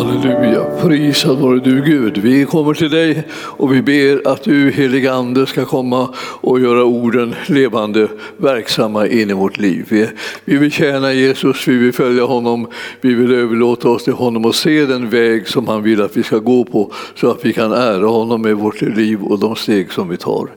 [0.00, 2.18] Halleluja, prisad vare du Gud.
[2.18, 6.84] Vi kommer till dig och vi ber att du helige Ande ska komma och göra
[6.84, 9.86] orden levande, verksamma in i vårt liv.
[9.88, 10.08] Vi,
[10.44, 12.66] vi vill tjäna Jesus, vi vill följa honom,
[13.00, 16.22] vi vill överlåta oss till honom och se den väg som han vill att vi
[16.22, 19.92] ska gå på så att vi kan ära honom med vårt liv och de steg
[19.92, 20.48] som vi tar.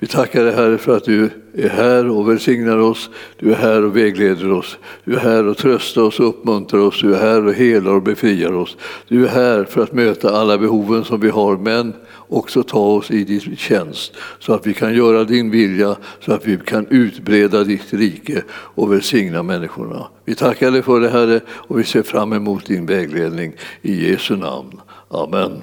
[0.00, 3.10] Vi tackar dig Herre för att du är här och välsignar oss.
[3.38, 4.78] Du är här och vägleder oss.
[5.04, 7.00] Du är här och tröstar oss och uppmuntrar oss.
[7.00, 8.76] Du är här och helar och befriar oss.
[9.08, 11.92] Du är här för att möta alla behoven som vi har, men
[12.28, 16.46] också ta oss i din tjänst så att vi kan göra din vilja, så att
[16.46, 20.06] vi kan utbreda ditt rike och välsigna människorna.
[20.24, 24.36] Vi tackar dig för det Herre och vi ser fram emot din vägledning i Jesu
[24.36, 24.80] namn.
[25.08, 25.62] Amen.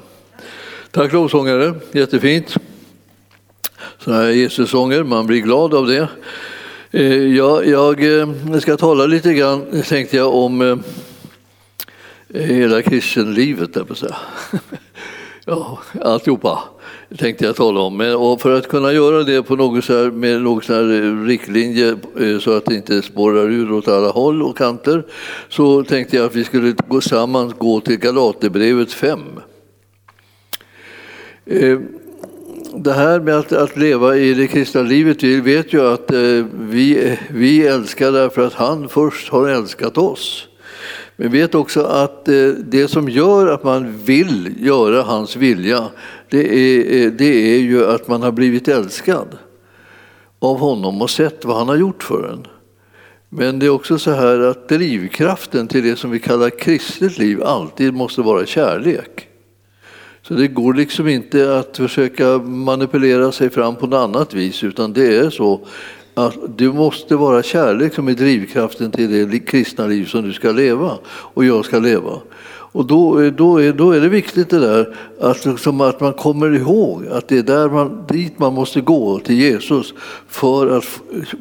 [0.92, 2.58] Tack lovsångare, jättefint.
[4.06, 6.08] Sådana här Jesussånger, man blir glad av det.
[6.92, 10.78] Eh, jag, eh, jag ska tala lite grann, tänkte jag, om eh,
[12.42, 14.16] hela kristenlivet, där på säga.
[15.46, 16.64] ja, alltihopa
[17.18, 18.02] tänkte jag tala om.
[18.02, 21.96] Och för att kunna göra det på något så här, med någon så här riktlinje
[22.42, 25.04] så att det inte spårar ur åt alla håll och kanter
[25.50, 29.20] så tänkte jag att vi skulle gå samman gå till Galaterbrevet 5
[32.78, 36.46] det här med att, att, leva i det kristna livet, vi vet ju att eh,
[36.54, 40.48] vi, vi älskar därför att han först har älskat oss.
[41.16, 45.84] Men vi vet också att eh, det som gör att man vill göra hans vilja,
[46.30, 49.38] det är, eh, det är ju att man har blivit älskad
[50.40, 52.48] av honom och sett vad han har gjort för en.
[53.30, 57.44] Men det är också så här att drivkraften till det som vi kallar kristet liv
[57.44, 59.28] alltid måste vara kärlek.
[60.28, 64.94] Så det går liksom inte att försöka manipulera sig fram på något annat vis utan
[64.94, 65.68] det är så
[66.14, 70.52] att det måste vara kärlek som är drivkraften till det kristna liv som du ska
[70.52, 72.20] leva och jag ska leva.
[72.76, 76.56] Och då, då, är, då är det viktigt det där att, liksom att man kommer
[76.56, 79.94] ihåg att det är där man, dit man måste gå, till Jesus,
[80.28, 80.86] för att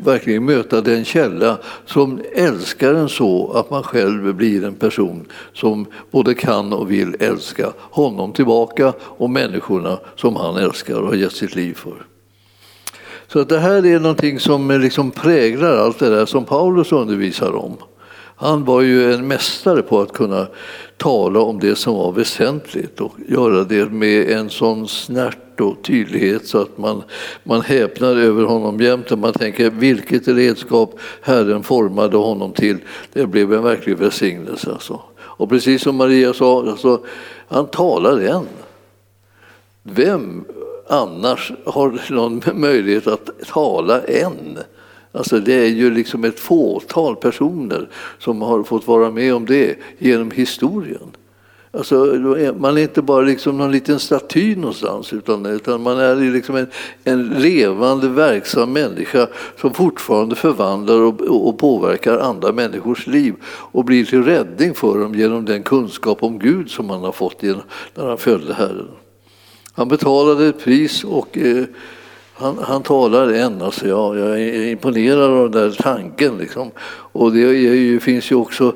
[0.04, 5.86] verkligen möta den källa som älskar en så att man själv blir en person som
[6.10, 11.32] både kan och vill älska honom tillbaka och människorna som han älskar och har gett
[11.32, 12.06] sitt liv för.
[13.28, 17.56] Så att det här är någonting som liksom präglar allt det där som Paulus undervisar
[17.56, 17.76] om.
[18.36, 20.46] Han var ju en mästare på att kunna
[20.96, 26.46] tala om det som var väsentligt och göra det med en sån snärt och tydlighet
[26.46, 27.02] så att man,
[27.42, 32.78] man häpnar över honom jämt och man tänker vilket redskap Herren formade honom till.
[33.12, 34.72] Det blev en verklig välsignelse.
[34.72, 35.00] Alltså.
[35.16, 37.00] Och precis som Maria sa, alltså,
[37.48, 38.46] han talar än.
[39.82, 40.44] Vem
[40.88, 44.58] annars har någon möjlighet att tala än?
[45.14, 47.88] Alltså det är ju liksom ett fåtal personer
[48.18, 51.16] som har fått vara med om det genom historien.
[51.70, 51.94] Alltså,
[52.58, 56.66] man är inte bara liksom någon liten staty någonstans utan, utan man är liksom en,
[57.04, 59.26] en levande, verksam människa
[59.60, 65.14] som fortfarande förvandlar och, och påverkar andra människors liv och blir till räddning för dem
[65.14, 67.62] genom den kunskap om Gud som man har fått genom,
[67.94, 68.88] när han följde Herren.
[69.72, 71.64] Han betalade ett pris och eh,
[72.36, 76.38] han, han talar än, alltså jag, jag är imponerad av den där tanken.
[76.38, 76.70] Liksom.
[76.86, 78.72] Och det ju, finns ju också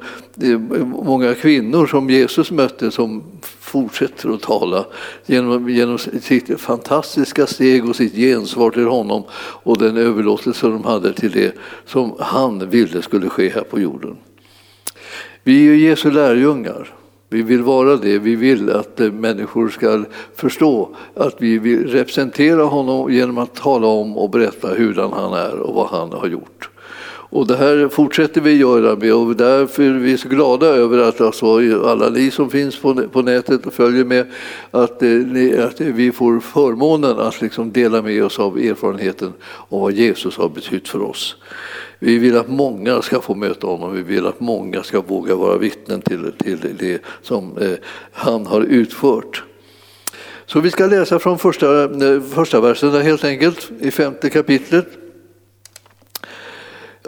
[1.02, 3.22] många kvinnor som Jesus mötte som
[3.60, 4.84] fortsätter att tala
[5.26, 9.22] genom, genom sitt fantastiska steg och sitt gensvar till honom
[9.62, 11.54] och den överlåtelse de hade till det
[11.86, 14.16] som han ville skulle ske här på jorden.
[15.42, 16.94] Vi är ju Jesu lärjungar.
[17.30, 18.18] Vi vill vara det.
[18.18, 20.04] Vi vill att eh, människor ska
[20.36, 25.54] förstå att vi vill representera honom genom att tala om och berätta hurdan han är
[25.58, 26.70] och vad han har gjort.
[27.30, 31.20] Och det här fortsätter vi göra med och därför är vi så glada över att
[31.20, 31.46] alltså,
[31.84, 34.26] alla ni som finns på, på nätet och följer med
[34.70, 39.32] att, eh, att vi får förmånen att liksom dela med oss av erfarenheten
[39.68, 41.36] av vad Jesus har betytt för oss.
[41.98, 45.58] Vi vill att många ska få möta honom, vi vill att många ska våga vara
[45.58, 47.72] vittnen till, till det som eh,
[48.12, 49.44] han har utfört.
[50.46, 54.86] Så vi ska läsa från första, eh, första versen helt enkelt, i femte kapitlet.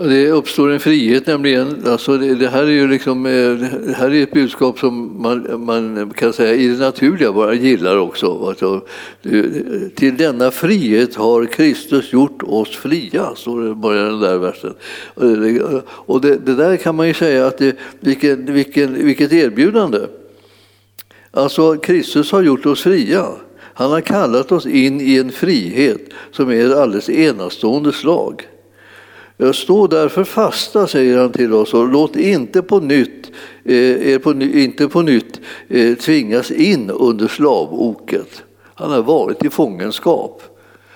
[0.02, 1.86] Det uppstår en frihet nämligen.
[1.86, 3.32] Alltså det, det, här är ju liksom, eh,
[3.86, 7.96] det här är ett budskap som man, man kan säga i det naturliga bara gillar
[7.96, 8.46] också.
[8.48, 8.80] Alltså,
[9.94, 14.74] till denna frihet har Kristus gjort oss fria, står det i början den där versen.
[15.86, 19.98] Och det, det, där kan man ju säga att det, vilken, vilken, vilket erbjudande.
[21.30, 23.26] Alltså Kristus har gjort oss fria.
[23.74, 26.00] Han har kallat oss in i en frihet
[26.32, 28.46] som är ett alldeles enastående slag.
[29.54, 33.30] Stå därför fasta, säger han till oss, och låt inte på nytt,
[33.64, 38.42] eh, er på, inte på nytt eh, tvingas in under slavoket.
[38.74, 40.42] Han har varit i fångenskap.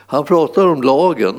[0.06, 1.34] Han pratar om lagen,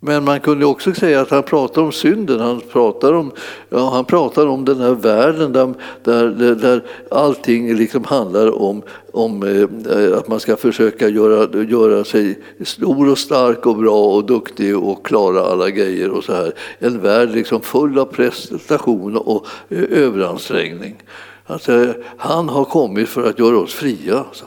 [0.00, 3.32] men man kunde också säga att han pratar om synden, han pratar om,
[3.68, 5.74] ja, han pratar om den här världen där,
[6.04, 12.38] där, där allting liksom handlar om, om eh, att man ska försöka göra, göra sig
[12.64, 16.52] stor och stark och bra och duktig och klara alla grejer och så här.
[16.78, 21.02] En värld liksom full av prestation och eh, överansträngning.
[21.46, 24.18] Alltså, han har kommit för att göra oss fria.
[24.28, 24.44] Alltså.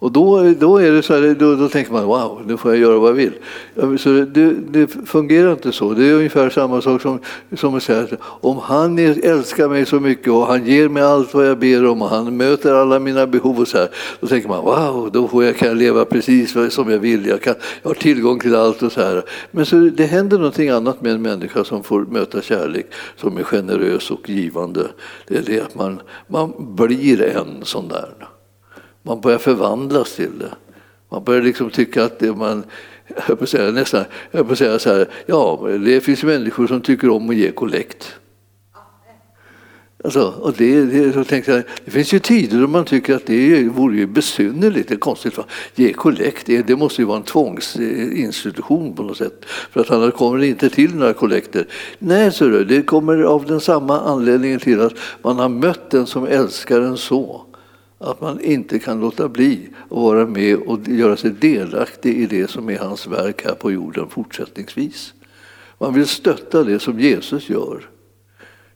[0.00, 2.80] Och då, då, är det så här, då, då, tänker man wow, nu får jag
[2.80, 3.32] göra vad jag vill.
[3.98, 5.92] Så det, det, fungerar inte så.
[5.92, 7.18] Det är ungefär samma sak som,
[7.56, 11.34] som att säga att om han älskar mig så mycket och han ger mig allt
[11.34, 13.88] vad jag ber om och han möter alla mina behov och så här,
[14.20, 17.26] då tänker man wow, då får jag, kan jag leva precis som jag vill.
[17.26, 19.22] Jag, kan, jag har tillgång till allt och så här.
[19.50, 22.86] Men så det händer någonting annat med en människa som får möta kärlek
[23.16, 24.86] som är generös och givande.
[25.28, 28.29] Det är det att man, man blir en sån där.
[29.10, 30.54] Man börjar förvandlas till det.
[31.08, 32.64] Man börjar liksom tycka att det man,
[33.28, 37.10] jag på säga, nästan, jag på säga så här, ja, det finns människor som tycker
[37.10, 38.14] om att ge kollekt.
[40.04, 43.26] Alltså, och det, det, så tänkte jag, det finns ju tider då man tycker att
[43.26, 45.36] det vore ju besynnerligt, det är konstigt.
[45.36, 45.44] Va?
[45.74, 49.44] Ge kollekt, det, det måste ju vara en tvångsinstitution på något sätt.
[49.44, 51.66] För att annars kommer det inte till några kollekter.
[51.98, 56.06] Nej, så det, det kommer av den samma anledningen till att man har mött den
[56.06, 57.49] som älskar en så
[58.00, 62.50] att man inte kan låta bli att vara med och göra sig delaktig i det
[62.50, 65.14] som är hans verk här på jorden fortsättningsvis.
[65.78, 67.88] Man vill stötta det som Jesus gör.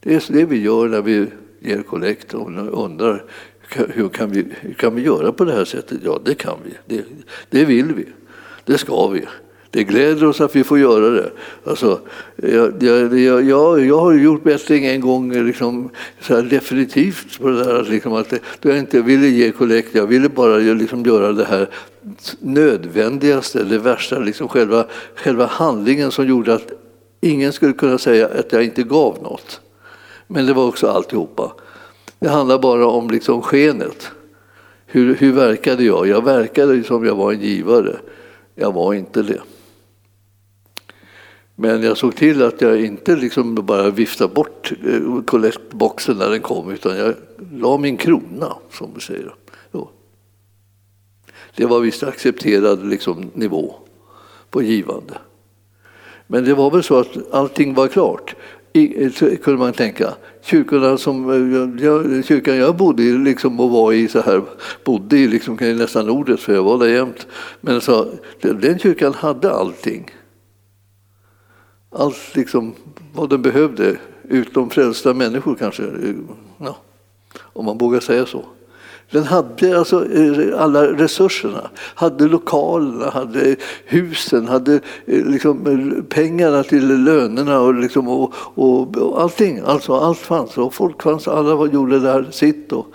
[0.00, 1.26] Det är det vi gör när vi
[1.60, 2.50] ger kollekt och
[2.84, 3.24] undrar
[3.68, 6.00] hur kan vi, hur kan vi göra på det här sättet?
[6.04, 6.96] Ja, det kan vi.
[6.96, 7.04] Det,
[7.50, 8.06] det vill vi.
[8.64, 9.24] Det ska vi.
[9.74, 11.30] Det gläder oss att vi får göra det.
[11.64, 12.00] Alltså,
[12.36, 15.90] jag, jag, jag, jag har gjort bättring en gång liksom,
[16.20, 20.28] så definitivt på det där liksom, att då jag inte ville ge kollekt, jag ville
[20.28, 21.68] bara liksom, göra det här
[22.40, 26.72] nödvändigaste, det värsta, liksom, själva, själva handlingen som gjorde att
[27.20, 29.60] ingen skulle kunna säga att jag inte gav något.
[30.26, 31.52] Men det var också alltihopa.
[32.18, 34.10] Det handlar bara om liksom skenet.
[34.86, 36.06] Hur, hur verkade jag?
[36.06, 37.96] Jag verkade som jag var en givare.
[38.54, 39.40] Jag var inte det.
[41.56, 46.40] Men jag såg till att jag inte liksom bara viftade bort eh, kollektboxen när den
[46.40, 47.14] kom utan jag
[47.52, 49.34] la min krona, som vi säger.
[51.56, 53.74] Det var visst accepterad liksom, nivå
[54.50, 55.18] på givande.
[56.26, 58.34] Men det var väl så att allting var klart,
[58.72, 60.14] I, eh, kunde man tänka.
[60.42, 64.42] Kyrkorna som, eh, jag, kyrkan jag bodde i liksom, och var i så här,
[64.84, 67.26] bodde i liksom, nästan ordet för jag var där jämt.
[67.60, 68.06] Men så,
[68.40, 70.10] den kyrkan hade allting
[71.94, 72.74] allt liksom
[73.12, 73.96] vad den behövde,
[74.28, 75.82] utom frälsta människor kanske,
[76.58, 76.76] ja,
[77.38, 78.44] om man vågar säga så.
[79.10, 84.74] Den hade alltså eh, alla resurserna, hade lokalerna, hade husen, hade
[85.06, 89.60] eh, liksom pengarna till lönerna och, liksom, och, och, och allting.
[89.64, 92.72] Alltså, allt fanns och folk fanns, alla gjorde där sitt.
[92.72, 92.86] Och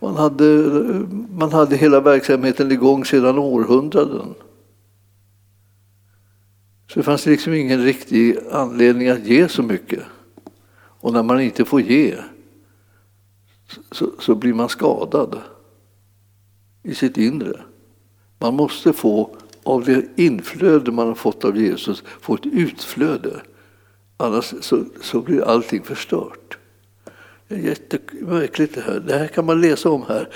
[0.00, 1.00] man, hade, eh,
[1.38, 4.34] man hade hela verksamheten igång sedan århundraden.
[6.94, 10.02] Så det fanns liksom ingen riktig anledning att ge så mycket.
[10.76, 12.16] Och när man inte får ge
[13.90, 15.40] så, så blir man skadad
[16.82, 17.60] i sitt inre.
[18.38, 23.40] Man måste få av det inflöde man har fått av Jesus, få ett utflöde.
[24.16, 26.58] Annars så, så blir allting förstört.
[27.48, 29.00] Det är jättemärkligt det här.
[29.00, 30.28] Det här kan man läsa om här.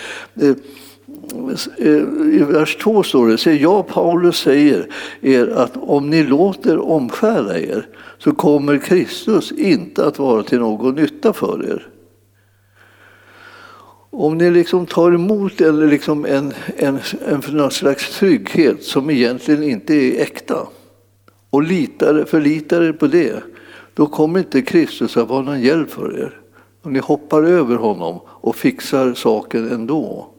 [1.79, 4.87] I vers 2 står det, så jag Paulus säger
[5.21, 7.87] er att om ni låter omskära er
[8.19, 11.89] så kommer Kristus inte att vara till någon nytta för er.
[14.11, 19.63] Om ni liksom tar emot eller liksom en, en, en, en slags trygghet som egentligen
[19.63, 20.67] inte är äkta
[21.51, 23.43] och litar, förlitar er på det,
[23.95, 26.41] då kommer inte Kristus att vara någon hjälp för er.
[26.83, 30.35] Om ni hoppar över honom och fixar saken ändå.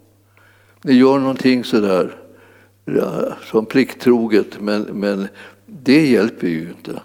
[0.81, 2.15] Ni gör någonting sådär
[2.85, 5.27] ja, som plikttroget, men, men
[5.65, 7.01] det hjälper ju inte.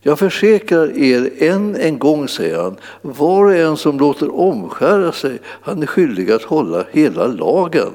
[0.00, 5.38] Jag försäkrar er än en gång, säger han, var och en som låter omskära sig,
[5.44, 7.92] han är skyldig att hålla hela lagen.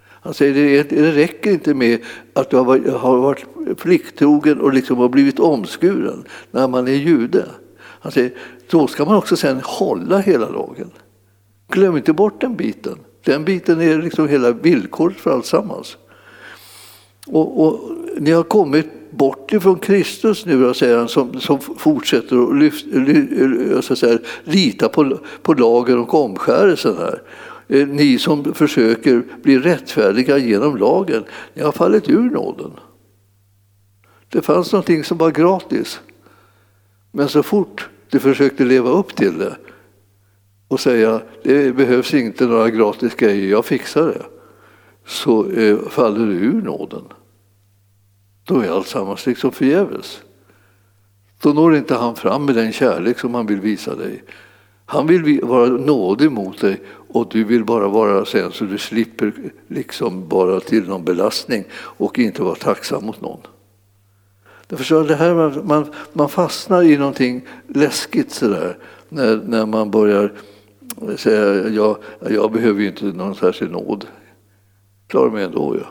[0.00, 2.00] Han säger att det räcker inte med
[2.32, 3.46] att du har varit
[3.78, 7.44] plikttrogen och liksom har blivit omskuren när man är jude.
[7.78, 8.32] Han säger
[8.70, 10.90] då ska man också sen hålla hela lagen.
[11.68, 12.98] Glöm inte bort den biten.
[13.28, 15.96] Den biten är liksom hela villkoret för alltsammans.
[17.26, 17.80] Och, och
[18.18, 22.86] ni har kommit bort ifrån Kristus nu, säger han, som, som fortsätter att lyft,
[23.84, 27.22] så att säga, lita på, på lagen och omskärelsen här.
[27.68, 32.70] Eh, ni som försöker bli rättfärdiga genom lagen, ni har fallit ur nåden.
[34.28, 36.00] Det fanns någonting som var gratis.
[37.12, 39.56] Men så fort du försökte leva upp till det
[40.68, 44.22] och säga det behövs inte några gratis grejer, jag fixar det,
[45.06, 47.04] så eh, faller du ur nåden.
[48.44, 50.22] Då är alltsammans liksom förgäves.
[51.42, 54.22] Då når inte han fram med den kärlek som han vill visa dig.
[54.86, 59.32] Han vill vara nådig mot dig och du vill bara vara sen så du slipper
[59.68, 63.40] liksom bara till någon belastning och inte vara tacksam mot någon.
[64.66, 70.32] Därför det här, man, man fastnar i någonting läskigt sådär när, när man börjar
[71.16, 71.96] säga jag,
[72.30, 74.06] jag behöver ju inte någon särskild nåd.
[75.06, 75.76] Klarar mig ändå.
[75.76, 75.86] Ja.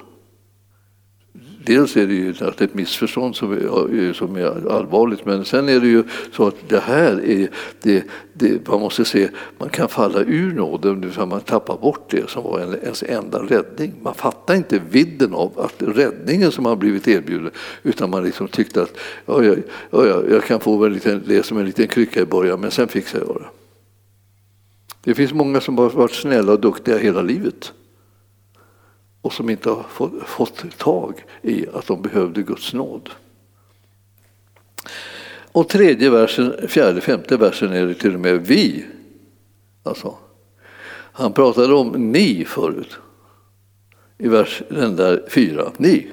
[1.67, 5.87] Dels är det ju ett missförstånd som är, som är allvarligt men sen är det
[5.87, 7.49] ju så att det här är,
[7.81, 12.43] det, det, man måste se, man kan falla ur nåden, man tappar bort det som
[12.43, 13.93] var ens enda räddning.
[14.01, 17.51] Man fattar inte vidden av att räddningen som man blivit erbjuden
[17.83, 19.55] utan man liksom tyckte att ja, ja,
[19.91, 22.87] ja, jag kan få en liten, det som en liten krycka i början men sen
[22.87, 23.66] fixar jag det.
[25.07, 27.73] Det finns många som har varit snälla och duktiga hela livet
[29.21, 29.85] och som inte har
[30.25, 33.09] fått tag i att de behövde Guds nåd.
[35.51, 38.85] Och tredje versen, fjärde, femte versen är det till och med vi.
[39.83, 40.15] Alltså,
[41.11, 42.97] han pratade om ni förut.
[44.17, 45.71] I vers den där fyra.
[45.77, 46.11] Ni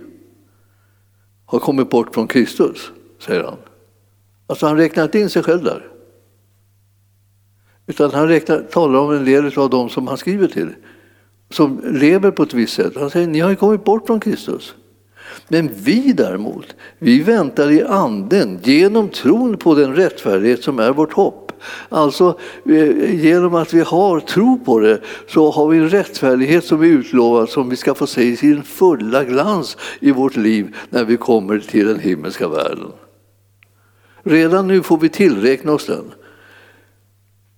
[1.46, 3.58] har kommit bort från Kristus, säger han.
[4.46, 5.93] Alltså han räknar inte in sig själv där.
[7.86, 10.68] Utan han räknar, talar om en del av dem som han skriver till
[11.50, 12.92] som lever på ett visst sätt.
[12.96, 14.74] Han säger ni har ju kommit bort från Kristus.
[15.48, 16.66] Men vi däremot,
[16.98, 21.52] vi väntar i anden genom tron på den rättfärdighet som är vårt hopp.
[21.88, 22.38] Alltså
[22.68, 26.86] eh, genom att vi har tro på det så har vi en rättfärdighet som är
[26.86, 31.16] utlovad som vi ska få se i sin fulla glans i vårt liv när vi
[31.16, 32.92] kommer till den himmelska världen.
[34.22, 36.04] Redan nu får vi tillräkna oss den.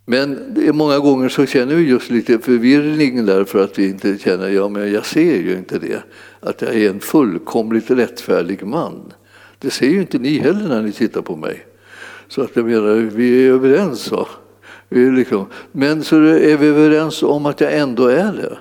[0.09, 4.69] Men många gånger så känner vi just lite förvirring därför att vi inte känner, ja
[4.69, 6.03] men jag ser ju inte det,
[6.41, 9.13] att jag är en fullkomligt rättfärdig man.
[9.59, 11.67] Det ser ju inte ni heller när ni tittar på mig.
[12.29, 14.11] Så att jag menar, vi är överens.
[14.11, 14.29] Va?
[14.89, 18.59] Vi är liksom, men så är vi överens om att jag ändå är det.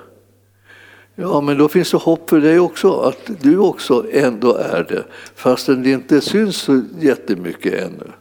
[1.15, 5.03] Ja, men då finns det hopp för dig också, att du också ändå är det,
[5.35, 8.11] fastän det inte syns så jättemycket ännu.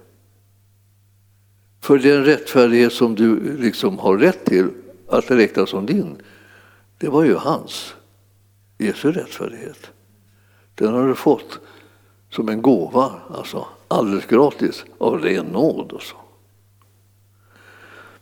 [1.84, 4.68] För den rättfärdighet som du liksom har rätt till
[5.08, 6.16] att räkna som din,
[6.98, 7.94] det var ju hans.
[8.78, 9.90] Jesu rättfärdighet.
[10.74, 11.58] Den har du fått
[12.30, 15.92] som en gåva, alltså alldeles gratis, av ren nåd.
[15.92, 16.16] Och så.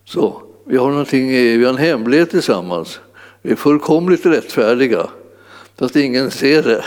[0.04, 3.00] så vi har någonting, vi har en hemlighet tillsammans.
[3.42, 5.10] Vi är fullkomligt rättfärdiga,
[5.76, 6.84] fast ingen ser det.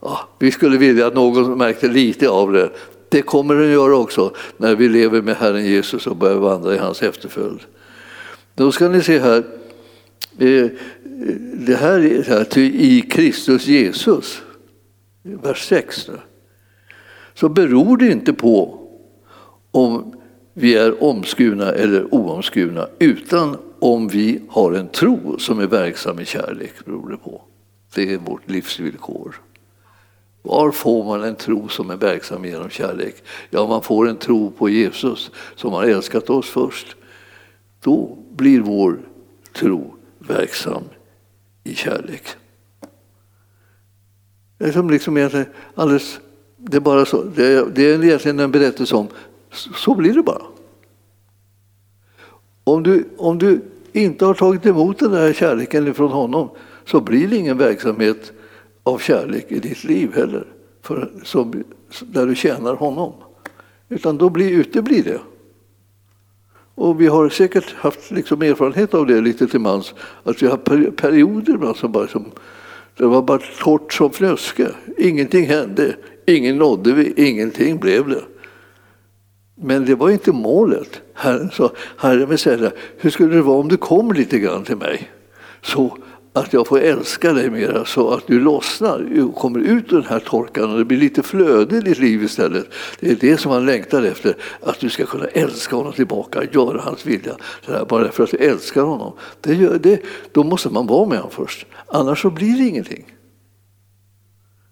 [0.00, 2.70] Ja, vi skulle vilja att någon märkte lite av det,
[3.12, 6.78] det kommer den göra också när vi lever med Herren Jesus och börjar vandra i
[6.78, 7.60] hans efterföljd.
[8.54, 9.44] Då ska ni se här,
[10.38, 10.66] eh,
[11.54, 14.42] det här är här, i Kristus Jesus,
[15.22, 16.10] vers 6.
[17.34, 18.78] Så beror det inte på
[19.70, 20.14] om
[20.54, 26.24] vi är omskurna eller oomskurna utan om vi har en tro som är verksam i
[26.24, 26.72] kärlek.
[26.84, 27.42] beror det på.
[27.94, 29.40] Det är vårt livsvillkor.
[30.42, 33.14] Var får man en tro som är verksam genom kärlek?
[33.50, 36.96] Ja, man får en tro på Jesus som har älskat oss först.
[37.80, 38.98] Då blir vår
[39.52, 40.82] tro verksam
[41.64, 42.22] i kärlek.
[44.58, 46.20] Det är som liksom egentligen alldeles,
[46.56, 47.22] det är bara så.
[47.22, 49.08] Det är, det är egentligen en berättelse om,
[49.76, 50.42] så blir det bara.
[52.64, 53.60] Om du, om du
[53.92, 56.50] inte har tagit emot den här kärleken från honom
[56.86, 58.32] så blir det ingen verksamhet
[58.82, 60.46] av kärlek i ditt liv heller,
[60.82, 61.64] för, som,
[62.00, 63.12] där du tjänar honom.
[63.88, 65.20] Utan då blir, uteblir det.
[66.74, 70.56] Och vi har säkert haft liksom erfarenhet av det lite till mans, att vi har
[70.90, 72.24] perioder alltså bara som,
[72.96, 74.68] det var bara torrt som fnöske.
[74.98, 75.96] Ingenting hände,
[76.26, 78.22] ingen nådde vi, ingenting blev det.
[79.54, 81.00] Men det var inte målet.
[81.14, 84.76] Herren sa, Herren vill säga, hur skulle det vara om du kom lite grann till
[84.76, 85.10] mig?
[85.62, 85.98] Så
[86.32, 90.06] att jag får älska dig mera så att du lossnar och kommer ut ur den
[90.10, 92.66] här torkan och det blir lite flöde i ditt liv istället.
[93.00, 96.80] Det är det som han längtar efter, att du ska kunna älska honom tillbaka, göra
[96.80, 97.36] hans vilja.
[97.88, 99.12] bara för att du älskar honom.
[99.40, 103.16] Det gör, det, då måste man vara med honom först, annars så blir det ingenting.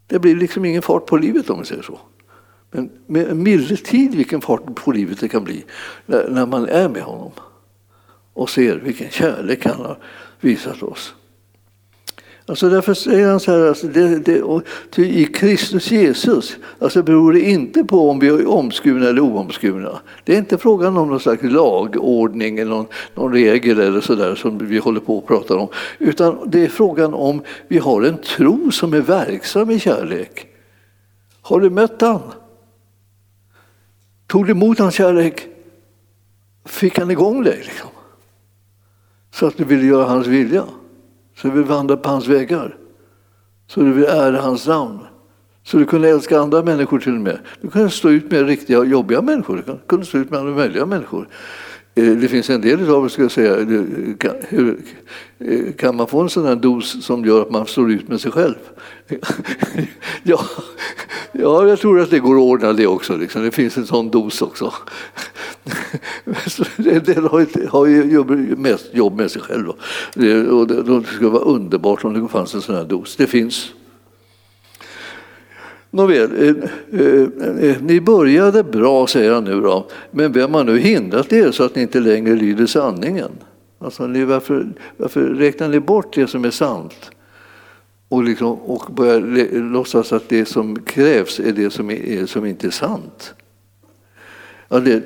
[0.07, 1.99] Det blir liksom ingen fart på livet om vi säger så.
[2.71, 5.65] Men med en medeltid vilken fart på livet det kan bli
[6.07, 7.31] när man är med honom
[8.33, 9.99] och ser vilken kärlek han har
[10.41, 11.15] visat oss.
[12.51, 17.41] Alltså därför säger han så här, alltså det, det, i Kristus Jesus alltså beror det
[17.41, 20.01] inte på om vi är omskurna eller oomskurna.
[20.25, 24.35] Det är inte frågan om någon slags lagordning eller någon, någon regel eller så där
[24.35, 25.69] som vi håller på att prata om.
[25.99, 30.47] Utan det är frågan om vi har en tro som är verksam i kärlek.
[31.43, 32.21] Har du mött han?
[34.27, 35.47] Tog du emot hans kärlek?
[36.65, 37.57] Fick han igång dig?
[37.57, 37.89] Liksom?
[39.35, 40.65] Så att du ville göra hans vilja?
[41.41, 42.77] Så du vill vandra på hans vägar.
[43.67, 44.99] Så du vill ära hans namn.
[45.63, 47.39] Så du kunde älska andra människor till och med.
[47.61, 49.63] Du kunde stå ut med riktiga jobbiga människor.
[49.67, 51.29] Du kunde stå ut med alla möjliga människor.
[52.01, 53.57] Eh, det finns en del av ska jag säga,
[54.19, 54.79] kan, hur,
[55.39, 58.21] eh, kan man få en sån här dos som gör att man står ut med
[58.21, 58.55] sig själv?
[60.23, 60.41] ja,
[61.33, 63.17] ja, jag tror att det går att ordna det också.
[63.17, 63.43] Liksom.
[63.43, 64.73] Det finns en sån dos också.
[66.77, 69.69] en del har, har ju mest jobb med sig själv.
[69.69, 73.17] Och det skulle vara underbart om det fanns en sån här dos.
[73.17, 73.73] Det finns.
[75.91, 80.79] Nåväl, eh, eh, eh, ni började bra säger han nu då, men vem har nu
[80.79, 83.31] hindrat er så att ni inte längre lyder sanningen?
[83.79, 87.11] Alltså, ni, varför, varför räknar ni bort det som är sant?
[88.09, 89.21] Och, liksom, och börjar
[89.73, 93.35] låtsas att det som krävs är det som, är, som inte är sant.
[94.69, 95.03] Ja, det,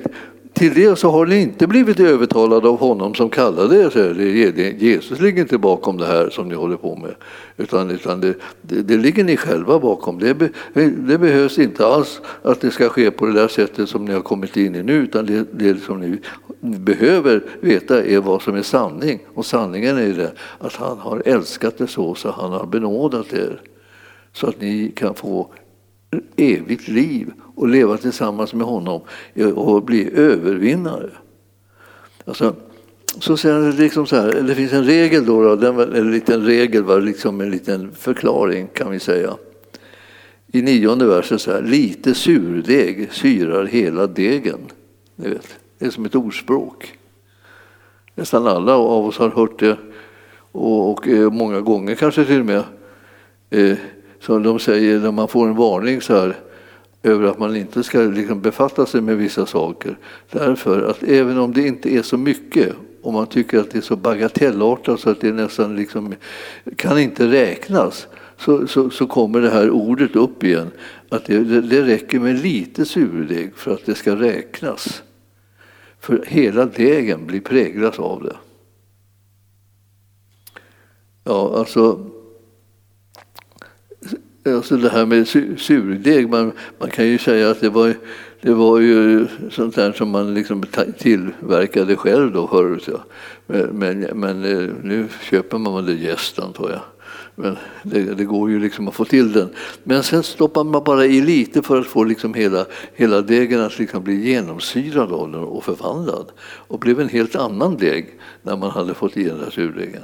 [0.55, 4.83] till det så har ni inte blivit övertalade av honom som kallade er.
[4.83, 7.15] Jesus ligger inte bakom det här som ni håller på med.
[7.57, 10.19] Utan, utan det, det, det ligger ni själva bakom.
[10.19, 14.05] Det, be, det, behövs inte alls att det ska ske på det där sättet som
[14.05, 14.93] ni har kommit in i nu.
[14.93, 16.19] Utan det, det som ni
[16.59, 19.19] behöver veta är vad som är sanning.
[19.33, 23.61] Och sanningen är det att han har älskat er så, så han har benådat er.
[24.33, 25.49] Så att ni kan få
[26.35, 29.01] evigt liv och leva tillsammans med honom
[29.55, 31.09] och bli övervinnare.
[32.25, 32.55] Alltså,
[33.19, 36.45] så säger han liksom så här, det finns en regel då, då den, en liten
[36.45, 39.37] regel, var liksom en liten förklaring kan vi säga.
[40.47, 44.59] I nionde versen så här, lite surdeg syrar hela degen.
[45.15, 46.97] Ni vet, det är som ett ordspråk.
[48.15, 49.77] Nästan alla av oss har hört det
[50.51, 52.63] och, och eh, många gånger kanske till och med.
[53.49, 53.77] Eh,
[54.19, 56.35] som de säger när man får en varning så här
[57.05, 59.97] över att man inte ska liksom befatta sig med vissa saker.
[60.31, 63.81] Därför att även om det inte är så mycket och man tycker att det är
[63.81, 66.15] så bagatellartat så att det nästan liksom
[66.75, 70.71] kan inte räknas så, så, så kommer det här ordet upp igen.
[71.09, 75.03] Att det, det räcker med lite surdeg för att det ska räknas.
[75.99, 78.35] För hela degen blir präglas av det.
[81.23, 82.09] Ja, alltså
[84.45, 85.27] Alltså det här med
[85.59, 87.93] surdeg, man, man kan ju säga att det var,
[88.41, 90.63] det var ju sånt där som man liksom
[90.97, 92.87] tillverkade själv då förut.
[92.87, 93.03] Ja.
[93.47, 96.81] Men, men, men, eh, nu köper man det jäst antar jag.
[97.35, 99.49] Men det, det, går ju liksom att få till den.
[99.83, 103.79] Men sen stoppar man bara i lite för att få liksom hela, hela degen att
[103.79, 106.31] liksom bli genomsyrad av den och förvandlad.
[106.41, 110.03] Och blev en helt annan deg när man hade fått i den där surdegen.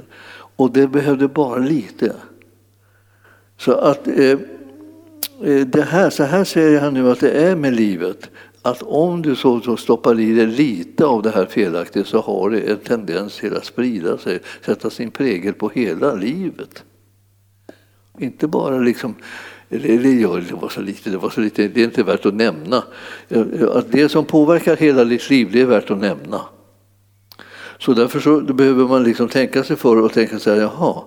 [0.56, 2.16] Och det behövde bara lite.
[3.64, 4.30] Så att eh,
[5.42, 8.30] eh, det här, så här säger han nu att det är med livet.
[8.62, 12.50] Att om du så, så stoppar i dig lite av det här felaktiga så har
[12.50, 16.84] det en tendens till att sprida sig, sätta sin prägel på hela livet.
[18.18, 19.14] Inte bara liksom
[19.68, 22.84] det, det var så lite, det var så lite, det är inte värt att nämna.
[23.28, 23.42] Eh,
[23.74, 26.40] att det som påverkar hela ditt liv, det är värt att nämna.
[27.78, 31.02] Så därför så, behöver man liksom tänka sig för och tänka så här, jaha,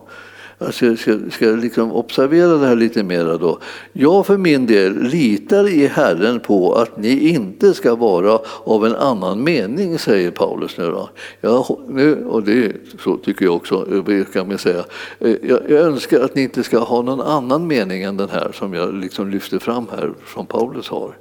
[0.58, 3.60] jag ska, ska, ska liksom observera det här lite mera då.
[3.94, 8.96] Jag för min del litar i Herren på att ni inte ska vara av en
[8.96, 10.86] annan mening, säger Paulus nu.
[10.86, 11.10] Då.
[11.42, 12.72] Jag, nu och det
[13.04, 14.84] så tycker jag också, kan man säga.
[15.20, 18.52] Eh, jag, jag, önskar att ni inte ska ha någon annan mening än den här
[18.54, 21.18] som jag liksom lyfter fram här, som Paulus har.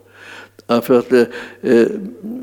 [0.82, 1.24] För att, eh,
[1.62, 1.86] eh,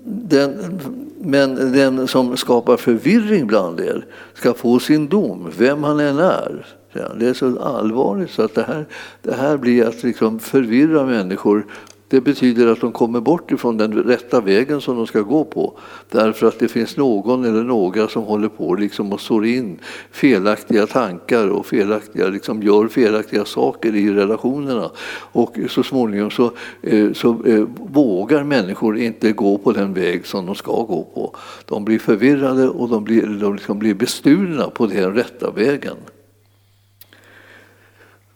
[0.03, 0.79] den,
[1.19, 6.65] men den som skapar förvirring bland er ska få sin dom, vem han än är.
[6.93, 8.85] Det är så allvarligt så att det här,
[9.21, 11.65] det här blir att liksom förvirra människor.
[12.11, 15.73] Det betyder att de kommer bort ifrån den rätta vägen som de ska gå på.
[16.09, 19.79] Därför att det finns någon eller några som håller på liksom och sår in
[20.11, 24.91] felaktiga tankar och felaktiga, liksom gör felaktiga saker i relationerna.
[25.31, 26.51] Och så småningom så,
[26.81, 31.35] eh, så eh, vågar människor inte gå på den väg som de ska gå på.
[31.65, 35.95] De blir förvirrade och de blir, de liksom blir bestulna på den rätta vägen.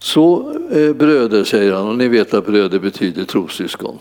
[0.06, 4.00] Så eh, bröder, säger han, och ni vet att bröder betyder trossyskon.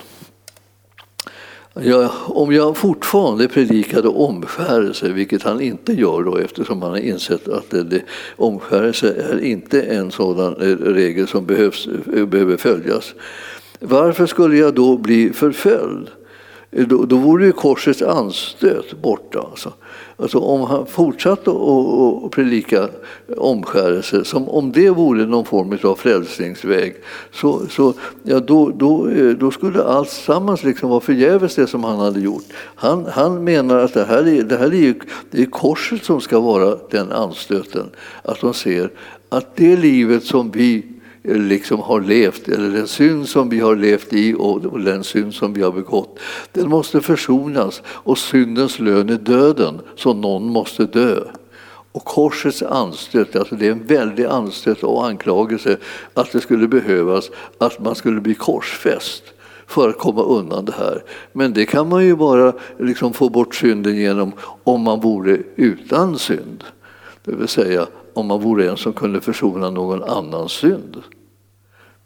[1.75, 7.49] Ja, om jag fortfarande predikade omskärelse, vilket han inte gör då eftersom han har insett
[7.49, 8.03] att det, det,
[8.37, 13.15] omskärelse är inte en sådan eh, regel som behövs, eh, behöver följas.
[13.81, 16.09] Varför skulle jag då bli förföljd?
[16.77, 19.39] Då, då vore ju korsets anstöt borta.
[19.51, 19.73] Alltså.
[20.17, 22.89] Alltså om han fortsatte att predika
[23.37, 26.95] omskärelse som om det vore någon form av frälsningsväg
[27.33, 31.85] så, så ja, då, då, eh, då skulle allt sammans liksom vara förgäves det som
[31.85, 32.45] han hade gjort.
[32.75, 34.95] Han, han menar att det här, är, det här är,
[35.31, 37.91] det är korset som ska vara den anstöten.
[38.23, 38.91] Att de ser
[39.29, 40.94] att det livet som vi
[41.25, 45.53] liksom har levt, eller den synd som vi har levt i och den synd som
[45.53, 46.19] vi har begått,
[46.53, 51.21] den måste försonas och syndens lön är döden, så någon måste dö.
[51.93, 55.77] Och korsets anstöt, alltså det är en väldig anstöt och anklagelse
[56.15, 59.23] att det skulle behövas att man skulle bli korsfäst
[59.67, 61.05] för att komma undan det här.
[61.33, 64.33] Men det kan man ju bara liksom få bort synden genom
[64.65, 66.65] om man vore utan synd.
[67.25, 71.03] Det vill säga om man vore en som kunde försona någon annans synd.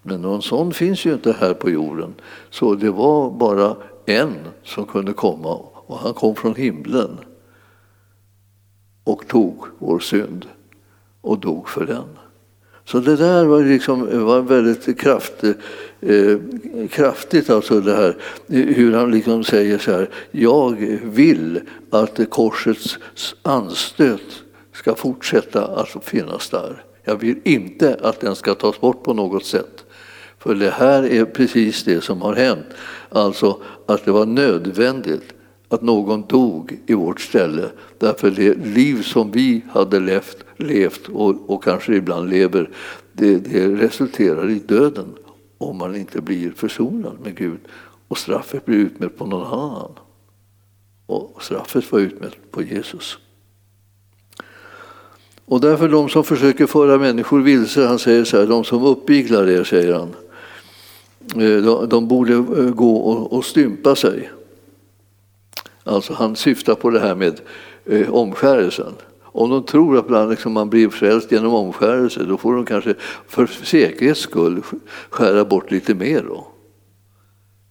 [0.02, 2.14] Men någon sån finns ju inte här på jorden.
[2.50, 5.54] Så det var bara en som kunde komma
[5.86, 7.18] och han kom från himlen
[9.04, 10.46] och tog vår synd
[11.20, 12.08] och dog för den.
[12.84, 15.44] Så det där var, liksom, var väldigt kraft,
[16.00, 16.36] eh,
[16.90, 18.16] kraftigt, alltså det här
[18.46, 22.98] hur han liksom säger så här, jag vill att korsets
[23.42, 24.42] anstöt
[24.78, 26.84] ska fortsätta att finnas där.
[27.04, 29.84] Jag vill inte att den ska tas bort på något sätt.
[30.38, 32.66] För det här är precis det som har hänt.
[33.08, 35.34] Alltså att det var nödvändigt
[35.68, 37.70] att någon dog i vårt ställe.
[37.98, 42.70] Därför det liv som vi hade levt, levt och, och kanske ibland lever,
[43.12, 45.14] det, det resulterar i döden
[45.58, 47.60] om man inte blir försonad med Gud
[48.08, 49.92] och straffet blir utmätt på någon annan.
[51.06, 53.18] Och straffet var utmätt på Jesus.
[55.48, 59.48] Och därför de som försöker föra människor vilse, han säger så här, de som uppviglar
[59.48, 60.14] er, säger han,
[61.42, 64.30] eh, de borde eh, gå och stympa sig.
[65.84, 67.40] Alltså han syftar på det här med
[67.84, 68.92] eh, omskärelsen.
[69.22, 72.94] Om de tror att liksom man blir frälst genom omskärelse då får de kanske
[73.28, 74.62] för säkerhets skull
[75.10, 76.24] skära bort lite mer.
[76.28, 76.46] Då.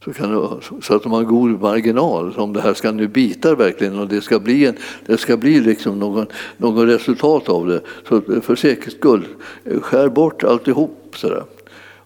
[0.08, 0.50] Så, kan det,
[0.82, 2.34] så att de har god marginal.
[2.38, 5.60] Om det här ska nu bitar verkligen och det ska bli, en, det ska bli
[5.60, 6.26] liksom någon,
[6.58, 7.82] någon resultat av det.
[8.08, 9.28] Så för säkerhets skull,
[9.64, 11.16] eh, skär bort alltihop.
[11.16, 11.44] Sådär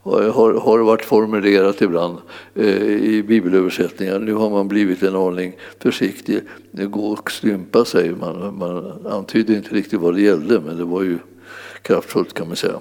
[0.06, 2.18] eh, har, har varit formulerat ibland
[2.56, 4.20] eh, i bibelöversättningar.
[4.20, 6.40] Nu har man blivit en aning försiktig.
[6.72, 8.16] Det går och stympa sig.
[8.16, 11.18] Man, man antydde inte riktigt vad det gällde men det var ju
[11.82, 12.80] kraftfullt kan man säga.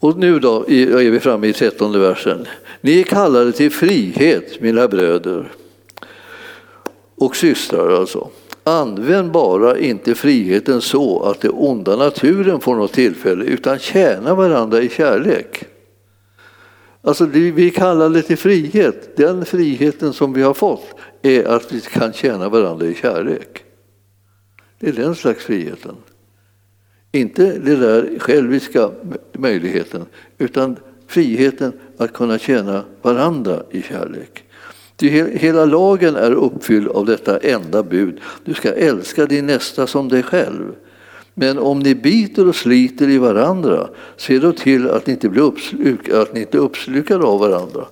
[0.00, 2.46] Och nu då är vi framme i trettonde versen.
[2.80, 5.52] Ni är kallade till frihet mina bröder
[7.16, 8.30] och systrar alltså.
[8.64, 14.82] Använd bara inte friheten så att den onda naturen får något tillfälle utan tjäna varandra
[14.82, 15.64] i kärlek.
[17.02, 19.16] Alltså vi kallar det till frihet.
[19.16, 20.86] Den friheten som vi har fått
[21.22, 23.64] är att vi kan tjäna varandra i kärlek.
[24.78, 25.96] Det är den slags friheten.
[27.12, 28.90] Inte den där själviska
[29.32, 30.04] möjligheten
[30.38, 34.44] utan friheten att kunna tjäna varandra i kärlek.
[35.32, 38.20] Hela lagen är uppfylld av detta enda bud.
[38.44, 40.74] Du ska älska din nästa som dig själv.
[41.34, 45.42] Men om ni biter och sliter i varandra, se då till att ni inte blir
[45.42, 47.86] uppsluk, att ni inte uppslukade av varandra.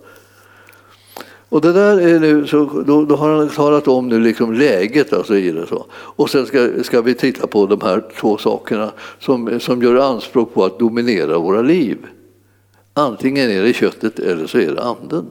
[1.49, 5.13] Och det där är nu, så då, då, har han talat om nu liksom läget
[5.13, 5.67] alltså i det.
[5.67, 5.87] Så.
[5.93, 10.55] Och sen ska, ska vi titta på de här två sakerna som, som gör anspråk
[10.55, 11.99] på att dominera våra liv.
[12.95, 15.27] Antingen är det köttet eller så är det anden.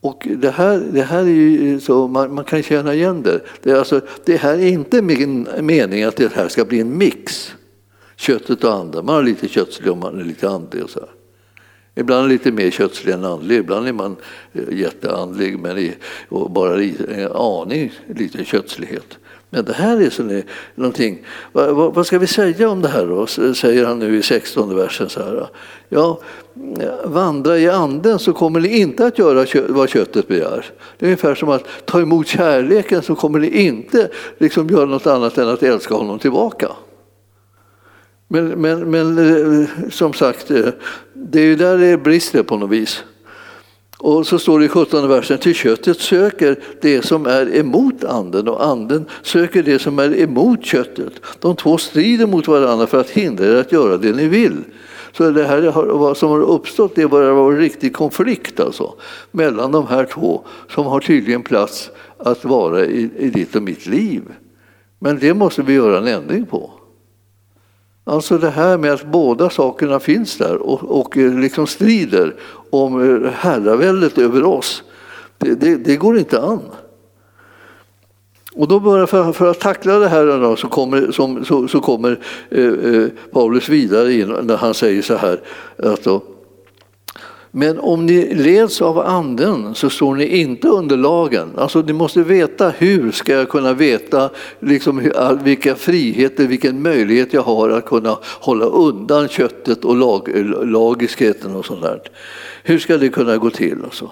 [0.00, 3.40] Och det här, det här är ju så, man, man kan känna igen det.
[3.62, 6.98] Det, är alltså, det här är inte min mening att det här ska bli en
[6.98, 7.52] mix.
[8.16, 9.06] Köttet och anden.
[9.06, 10.82] Man är lite köttslig och man är lite andlig.
[10.84, 11.08] Och så här.
[11.94, 14.16] Ibland lite mer kötslig än andlig, ibland är man
[14.52, 15.94] eh, jätteandlig men i,
[16.28, 19.18] och bara en aning lite kötslighet.
[19.54, 20.42] Men det här är så
[20.74, 23.26] någonting, vad, vad, vad, ska vi säga om det här då?
[23.54, 25.48] Säger han nu i 16 versen så här.
[25.88, 26.20] Ja,
[27.04, 30.64] vandra i anden så kommer ni inte att göra vad köttet begär.
[30.98, 35.06] Det är ungefär som att ta emot kärleken så kommer ni inte liksom göra något
[35.06, 36.68] annat än att älska honom tillbaka.
[38.32, 40.68] Men, men, men eh, som sagt, eh,
[41.12, 43.04] det är ju där det brister på något vis.
[43.98, 48.48] Och så står det i 17 versen, till köttet söker det som är emot anden
[48.48, 51.12] och anden söker det som är emot köttet.
[51.40, 54.64] De två strider mot varandra för att hindra er att göra det ni vill.
[55.12, 58.94] Så det här vad som har uppstått det börjar vara en riktig konflikt alltså,
[59.30, 63.86] mellan de här två som har tydligen plats att vara i, i ditt och mitt
[63.86, 64.22] liv.
[64.98, 66.70] Men det måste vi göra en ändring på.
[68.04, 72.34] Alltså det här med att båda sakerna finns där och, och eh, liksom strider
[72.70, 74.82] om eh, herraväldet över oss.
[75.38, 76.60] Det, det, det, går inte an.
[78.54, 81.80] Och då börjar, för, för att tackla det här då, så kommer, som, så, så
[81.80, 82.18] kommer
[82.50, 85.40] eh, eh, Paulus vidare in när han säger så här.
[85.76, 86.22] Att då,
[87.54, 91.48] men om ni leds av anden så står ni inte under lagen.
[91.56, 95.12] Alltså ni måste veta hur ska jag kunna veta liksom,
[95.44, 100.28] vilka friheter, vilken möjlighet jag har att kunna hålla undan köttet och lag,
[100.64, 102.02] lagiskheten och sånt där.
[102.62, 103.78] Hur ska det kunna gå till?
[103.84, 104.10] Alltså?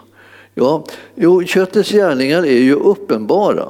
[0.55, 3.69] Ja, jo, köttets gärningar är ju uppenbara.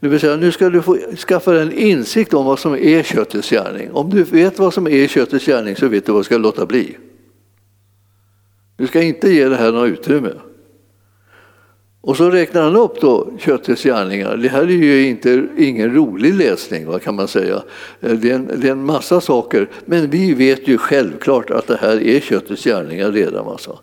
[0.00, 0.96] Det vill säga, nu ska du få
[1.28, 3.92] skaffa dig en insikt om vad som är köttets gärning.
[3.92, 6.66] Om du vet vad som är köttets gärning så vet du vad du ska låta
[6.66, 6.96] bli.
[8.76, 10.32] Du ska inte ge det här något utrymme.
[12.00, 14.36] Och så räknar han upp då köttets gärningar.
[14.36, 17.62] Det här är ju inte, ingen rolig läsning vad kan man säga.
[18.00, 19.68] Eh, det är, en, det är en massa saker.
[19.84, 23.48] Men vi vet ju självklart att det här är köttets gärningar redan.
[23.48, 23.78] Alltså.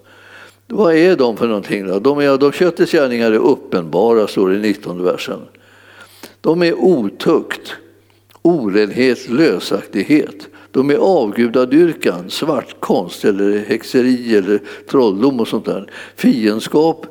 [0.68, 1.88] Vad är de för någonting?
[1.88, 2.00] Då?
[2.00, 5.40] De, är, de köttets gärningar är uppenbara, står det i 19 versen.
[6.42, 7.74] De är otukt,
[8.42, 10.48] orenhet, lösaktighet.
[10.72, 15.92] De är avgudadyrkan, svartkonst eller häxeri eller trolldom och sånt där.
[16.16, 17.06] Fiendskap,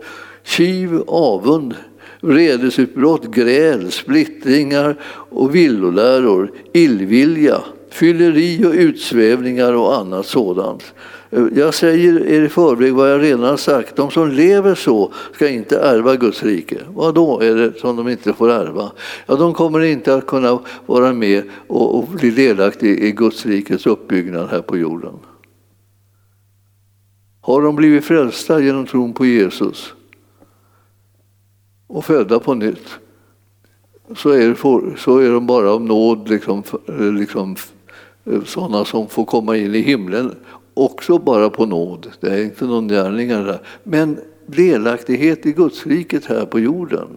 [0.44, 1.74] kiv, avund,
[2.20, 4.96] vredesutbrott, gräl, splittringar
[5.30, 10.94] och villoläror, illvilja, fylleri och utsvävningar och annat sådant.
[11.30, 13.96] Jag säger er i förväg vad jag redan har sagt.
[13.96, 16.78] De som lever så ska inte ärva Guds rike.
[16.94, 18.92] Vad då är det som de inte får ärva?
[19.26, 23.86] Ja, de kommer inte att kunna vara med och, och bli delaktiga i Guds rikes
[23.86, 25.14] uppbyggnad här på jorden.
[27.40, 29.94] Har de blivit frälsta genom tron på Jesus
[31.86, 32.98] och födda på nytt
[34.16, 34.54] så är,
[34.96, 36.62] så är de bara av nåd liksom,
[37.18, 37.56] liksom,
[38.44, 40.34] sådana som får komma in i himlen
[40.74, 42.10] också bara på nåd.
[42.20, 43.60] Det är inte någon gärning, där.
[43.82, 47.08] Men delaktighet i Gudsriket här på jorden.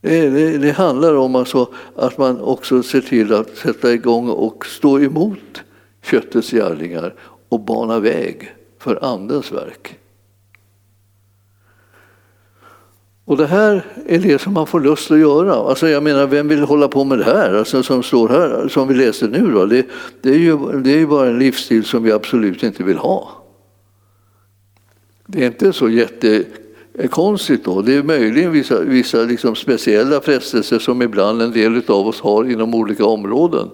[0.00, 4.66] Det, det, det, handlar om alltså att man också ser till att sätta igång och
[4.66, 5.62] stå emot
[6.02, 7.14] köttets gärningar
[7.48, 9.99] och bana väg för Andens verk.
[13.30, 15.54] Och det här är det som man får lust att göra.
[15.54, 18.88] Alltså jag menar, vem vill hålla på med det här, alltså som står här, som
[18.88, 19.50] vi läser nu?
[19.50, 19.66] Då?
[19.66, 19.86] Det,
[20.22, 23.30] det, är ju, det är ju bara en livsstil som vi absolut inte vill ha.
[25.26, 27.82] Det är inte så jättekonstigt då.
[27.82, 32.50] Det är möjligen vissa, vissa liksom speciella frestelser som ibland en del av oss har
[32.50, 33.70] inom olika områden.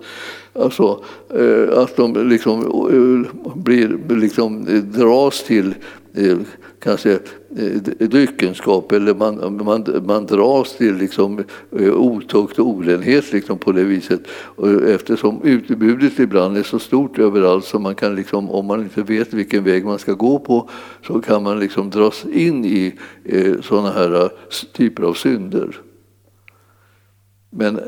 [0.52, 5.74] Alltså eh, att de liksom eh, blir, liksom dras till
[6.16, 6.38] Eh,
[6.78, 7.12] kanske
[7.56, 11.44] eh, dryckenskap eller man, man, man dras till liksom,
[11.78, 14.20] eh, otukt och orenhet liksom, på det viset.
[14.86, 19.34] Eftersom utbudet ibland är så stort överallt så man kan liksom, om man inte vet
[19.34, 20.70] vilken väg man ska gå på
[21.06, 24.30] så kan man liksom dras in i eh, sådana här
[24.72, 25.80] typer av synder.
[27.50, 27.80] Men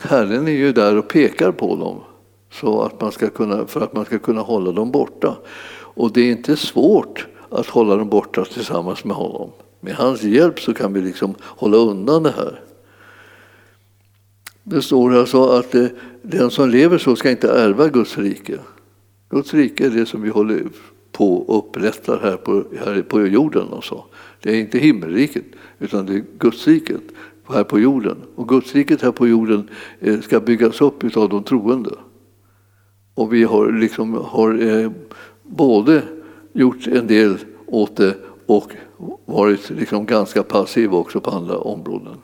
[0.00, 2.00] Herren är ju där och pekar på dem
[2.52, 5.36] så att man ska kunna, för att man ska kunna hålla dem borta.
[5.96, 9.50] Och det är inte svårt att hålla dem borta tillsammans med honom.
[9.80, 12.60] Med hans hjälp så kan vi liksom hålla undan det här.
[14.62, 15.86] Det står alltså att eh,
[16.22, 18.58] den som lever så ska inte ärva Guds rike.
[19.28, 20.62] Guds rike är det som vi håller
[21.12, 23.68] på och upprättar här på, här på jorden.
[23.68, 24.04] Och så.
[24.40, 25.44] Det är inte himmelriket,
[25.78, 27.02] utan det är Gudsriket
[27.48, 28.16] här på jorden.
[28.34, 29.68] Och Gudsriket här på jorden
[30.00, 31.90] eh, ska byggas upp av de troende.
[33.14, 34.90] Och vi har, liksom, har eh,
[35.42, 36.02] både
[36.54, 38.72] gjort en del åt det och
[39.24, 42.16] varit liksom ganska passiv också på andra områden.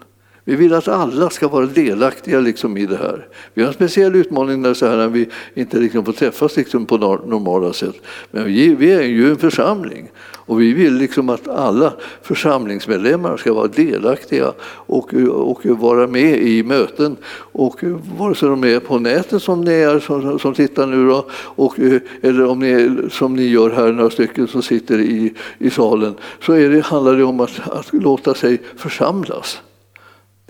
[0.44, 3.26] Vi vill att alla ska vara delaktiga liksom i det här.
[3.54, 6.86] Vi har en speciell utmaning när, så här, när vi inte liksom får träffas liksom
[6.86, 7.96] på normala sätt.
[8.30, 13.52] Men vi, vi är ju en församling och vi vill liksom att alla församlingsmedlemmar ska
[13.52, 17.16] vara delaktiga och, och vara med i möten.
[17.52, 17.80] Och
[18.18, 21.78] vare sig de är på nätet som ni är som, som tittar nu då, och,
[22.22, 26.14] eller om ni är, som ni gör här, några stycken som sitter i, i salen,
[26.42, 29.60] så är det, handlar det om att, att låta sig församlas.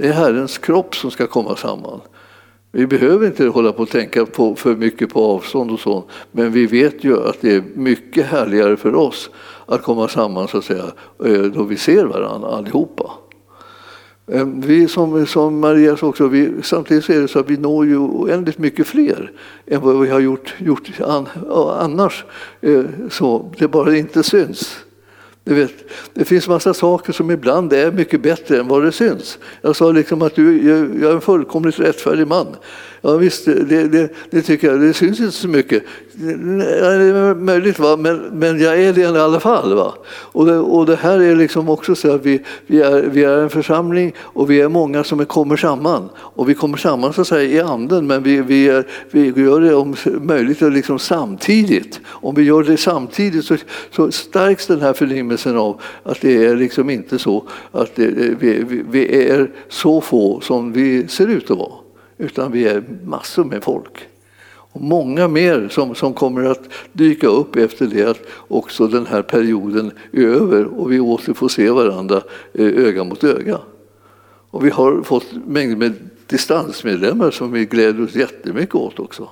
[0.00, 2.00] Det är Herrens kropp som ska komma samman.
[2.72, 6.52] Vi behöver inte hålla på och tänka på för mycket på avstånd och så, men
[6.52, 9.30] vi vet ju att det är mycket härligare för oss
[9.66, 10.84] att komma samman så att säga,
[11.24, 13.10] eh, då vi ser varandra allihopa.
[14.26, 17.56] Eh, vi som, som Maria sa också, vi, samtidigt så är det så att vi
[17.56, 19.32] når ju oändligt mycket fler
[19.66, 21.28] än vad vi har gjort, gjort an,
[21.78, 22.24] annars.
[22.60, 24.84] Eh, så det bara inte syns.
[25.44, 25.72] Du vet,
[26.14, 29.38] det finns massa saker som ibland är mycket bättre än vad det syns.
[29.62, 32.56] Jag sa liksom att du, jag, är en fullkomligt rättfärdig man.
[33.00, 34.80] Ja, visst, det, det, det, tycker jag.
[34.80, 35.82] Det syns inte så mycket.
[36.22, 37.96] Det är möjligt, va?
[37.96, 39.74] Men, men jag är det i alla fall.
[39.74, 39.94] Va?
[40.08, 43.38] Och, det, och det här är liksom också så att vi, vi, är, vi är
[43.38, 46.08] en församling och vi är många som kommer samman.
[46.16, 49.60] Och vi kommer samman så att säga, i anden, men vi, vi, är, vi gör
[49.60, 52.00] det om möjligt liksom samtidigt.
[52.06, 53.56] Om vi gör det samtidigt så,
[53.90, 58.82] så stärks den här förnimmelsen av att det är liksom inte så att det, vi,
[58.90, 61.72] vi är så få som vi ser ut att vara
[62.18, 64.06] utan vi är massor med folk.
[64.72, 69.22] Och många mer som, som kommer att dyka upp efter det att också den här
[69.22, 73.58] perioden är över och vi åter får se varandra eh, öga mot öga.
[74.50, 75.92] Och vi har fått mängder med
[76.26, 79.28] distansmedlemmar som vi gläder oss jättemycket åt också.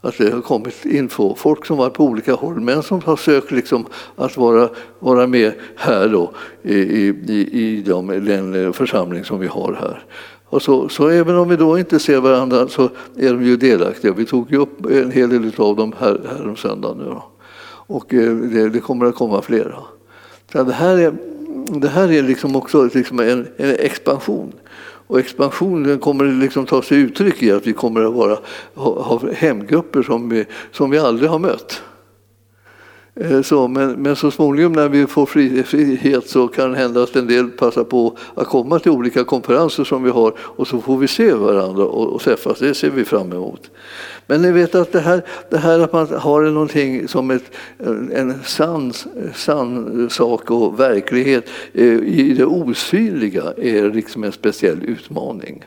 [0.00, 3.50] Att det har kommit in folk som var på olika håll men som har sökt
[3.50, 3.86] liksom
[4.16, 9.46] att vara, vara med här då, i, i, i de, den eh, församling som vi
[9.46, 10.04] har här.
[10.52, 14.12] Och så, så även om vi då inte ser varandra så är de ju delaktiga.
[14.12, 17.04] Vi tog ju upp en hel del av dem här, här om söndagen nu.
[17.04, 17.24] Då.
[17.68, 19.76] Och eh, det, det, kommer att komma flera.
[20.52, 21.12] Så det, här är,
[21.80, 24.52] det här är liksom också liksom en, en expansion.
[25.06, 28.38] Och expansionen kommer liksom ta sig uttryck i att vi kommer att vara,
[28.74, 31.82] ha, ha hemgrupper som vi, som vi aldrig har mött.
[33.14, 35.26] Eh, så, men, men så småningom när vi får
[35.62, 39.84] frihet så kan det hända att en del passar på att komma till olika konferenser
[39.84, 42.58] som vi har och så får vi se varandra och, och träffas.
[42.58, 43.70] Det ser vi fram emot.
[44.26, 47.50] Men ni vet att det här, det här att man har någonting som ett,
[48.12, 48.92] en sann,
[49.34, 55.64] sann sak och verklighet eh, i det osynliga är liksom en speciell utmaning.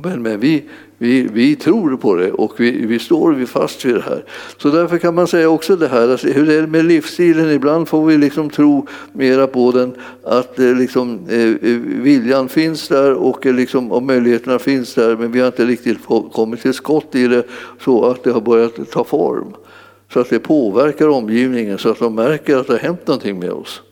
[0.00, 0.64] Men, men vi,
[0.98, 4.24] vi, vi tror på det och vi, vi står fast vid det här.
[4.56, 7.50] Så därför kan man säga också det här, alltså, hur är det med livsstilen?
[7.50, 12.88] Ibland får vi liksom tro mera på den, att eh, liksom, eh, eh, viljan finns
[12.88, 15.98] där och, eh, liksom, och möjligheterna finns där, men vi har inte riktigt
[16.32, 17.46] kommit till skott i det
[17.84, 19.54] så att det har börjat ta form.
[20.12, 23.50] Så att det påverkar omgivningen, så att de märker att det har hänt någonting med
[23.50, 23.82] oss.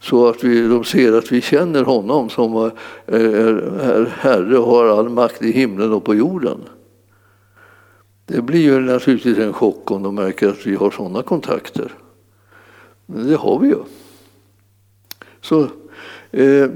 [0.00, 2.72] Så att vi, de ser att vi känner honom som är,
[3.06, 6.60] är Herre och har all makt i himlen och på jorden.
[8.26, 11.92] Det blir ju naturligtvis en chock om de märker att vi har sådana kontakter.
[13.06, 13.78] Men det har vi ju.
[15.40, 15.66] Så
[16.30, 16.66] Eh,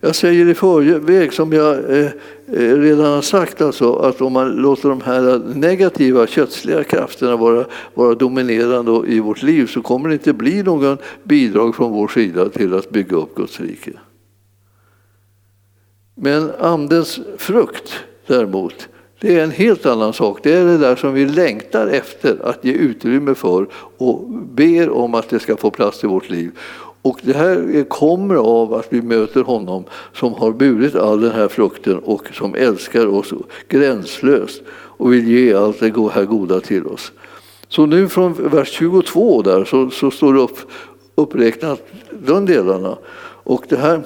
[0.00, 2.06] jag säger i förväg, som jag eh,
[2.52, 7.64] eh, redan har sagt, alltså, att om man låter de här negativa kötsliga krafterna vara,
[7.94, 12.48] vara dominerande i vårt liv så kommer det inte bli någon bidrag från vår sida
[12.48, 13.92] till att bygga upp Guds rike.
[16.14, 17.92] Men Andens frukt
[18.26, 18.88] däremot,
[19.20, 20.40] det är en helt annan sak.
[20.42, 23.66] Det är det där som vi längtar efter att ge utrymme för
[23.98, 26.50] och ber om att det ska få plats i vårt liv.
[27.02, 31.48] Och det här kommer av att vi möter honom som har burit all den här
[31.48, 33.32] frukten och som älskar oss
[33.68, 37.12] gränslöst och vill ge allt det här goda till oss.
[37.68, 40.58] Så nu från vers 22 där så, så står det upp,
[41.14, 41.86] uppräknat
[42.26, 42.98] de delarna.
[43.44, 44.02] Och det här,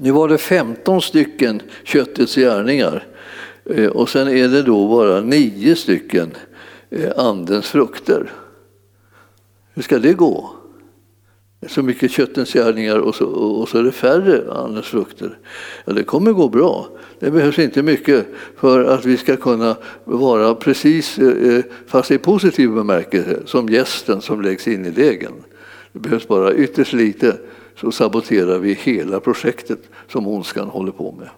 [0.00, 3.06] nu var det 15 stycken köttets gärningar
[3.64, 6.30] eh, och sen är det då bara nio stycken
[6.90, 8.32] eh, andens frukter.
[9.74, 10.55] Hur ska det gå?
[11.66, 15.38] Så mycket köttens gärningar och så, och så är det färre andens frukter.
[15.84, 16.88] Ja, det kommer gå bra.
[17.18, 22.70] Det behövs inte mycket för att vi ska kunna vara precis, eh, fast i positiv
[22.70, 25.32] bemärkelse, som gästen som läggs in i degen.
[25.92, 27.38] Det behövs bara ytterst lite
[27.80, 31.28] så saboterar vi hela projektet som ondskan håller på med.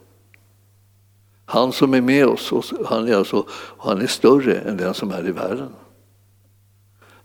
[1.45, 3.47] Han som är med oss, han är, alltså,
[3.79, 5.69] han är större än den som är i världen.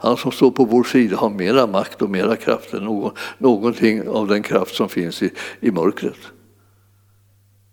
[0.04, 4.08] Han som står på vår sida har mera makt och mera kraft än någon, någonting
[4.08, 6.18] av den kraft som finns i, i mörkret.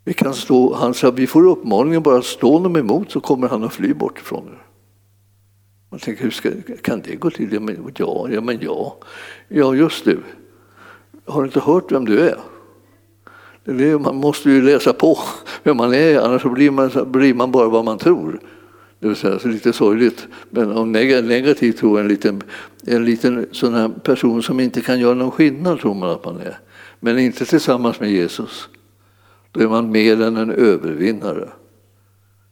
[0.04, 3.48] Vi, kan stå, han sa, vi får uppmaningen bara att stå honom emot så kommer
[3.48, 4.62] han att fly bort ifrån er.
[5.90, 6.50] Man tänker, hur ska,
[6.82, 7.52] kan det gå till?
[7.52, 8.96] Ja, men ja, ja, men ja.
[9.48, 10.20] Ja, just du.
[11.24, 12.38] Har du inte hört vem du är?
[13.64, 15.18] Det, man måste ju läsa på
[15.62, 18.40] vem man är, annars blir man, blir man bara vad man tror.
[19.00, 20.26] Det vill säga, så lite sorgligt.
[20.50, 22.42] Men om negativt tror jag en liten,
[22.86, 26.40] en liten sån här person som inte kan göra någon skillnad tror man att man
[26.40, 26.58] är.
[27.00, 28.68] Men inte tillsammans med Jesus.
[29.52, 31.48] Då är man mer än en övervinnare.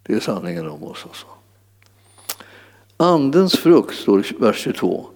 [0.07, 1.05] Det är sanningen om oss.
[1.09, 1.27] Alltså.
[2.97, 5.07] Andens frukt, står i vers 22,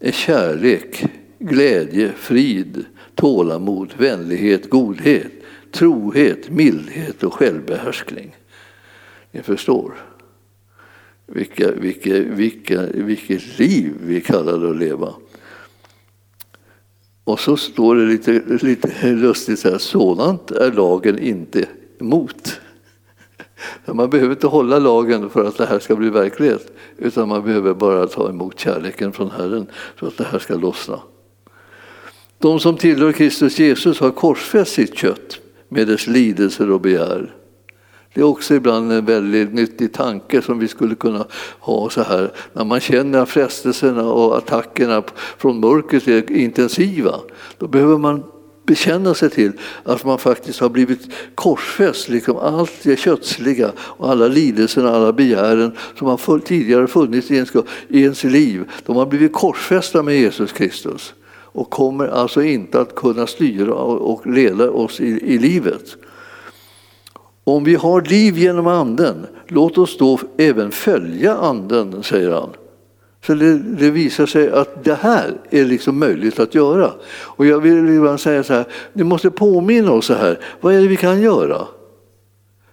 [0.00, 1.04] är kärlek,
[1.38, 5.32] glädje, frid, tålamod, vänlighet, godhet,
[5.72, 8.36] trohet, mildhet och självbehärskning.
[9.30, 9.94] Ni förstår
[11.26, 15.14] vilka, vilka, vilka, vilket liv vi kallar att leva.
[17.24, 21.68] Och så står det lite, lite lustigt så här, sådant är lagen inte
[22.00, 22.60] emot.
[23.84, 27.74] Man behöver inte hålla lagen för att det här ska bli verklighet, utan man behöver
[27.74, 29.66] bara ta emot kärleken från Herren
[29.96, 31.00] för att det här ska lossna.
[32.38, 37.34] De som tillhör Kristus Jesus har korsfäst sitt kött med dess lidelser och begär.
[38.16, 41.26] Det är också ibland en väldigt nyttig tanke som vi skulle kunna
[41.60, 42.32] ha så här.
[42.52, 45.02] När man känner att frestelserna och attackerna
[45.38, 47.14] från mörkret är intensiva,
[47.58, 48.24] då behöver man
[48.66, 49.52] bekänna sig till
[49.84, 51.00] att man faktiskt har blivit
[51.34, 57.34] korsfäst, liksom allt det kötsliga och alla lidelserna, alla begären som har tidigare funnits i
[57.34, 57.52] ens,
[57.88, 58.64] i ens liv.
[58.86, 64.26] De har blivit korsfästa med Jesus Kristus och kommer alltså inte att kunna styra och
[64.26, 65.96] leda oss i, i livet.
[67.48, 72.48] Om vi har liv genom anden, låt oss då även följa anden, säger han.
[73.26, 76.90] Så det, det, visar sig att det här är liksom möjligt att göra.
[77.08, 80.80] Och jag vill bara säga så här, ni måste påminna oss så här, vad är
[80.80, 81.66] det vi kan göra?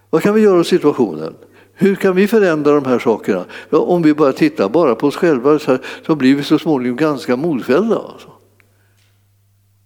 [0.09, 1.33] Vad kan vi göra åt situationen?
[1.73, 3.45] Hur kan vi förändra de här sakerna?
[3.69, 6.97] Om vi bara tittar bara på oss själva så, här, så blir vi så småningom
[6.97, 7.95] ganska modfällda.
[7.95, 8.29] Alltså.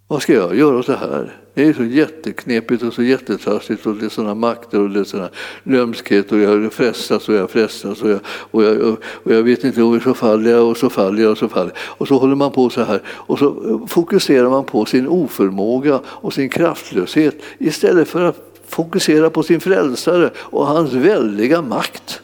[0.10, 1.36] Vad ska jag göra åt det här?
[1.54, 5.04] Det är så jätteknepigt och så jättetrassligt och det är sådana makter och det är
[5.04, 5.30] sådana
[5.64, 9.84] lömskhet och jag frestas och jag frestas och jag, och jag, och jag vet inte
[9.84, 11.78] och så faller jag och så faller jag och så faller jag.
[11.98, 16.34] Och så håller man på så här och så fokuserar man på sin oförmåga och
[16.34, 22.22] sin kraftlöshet istället för att fokusera på sin frälsare och hans väldiga makt.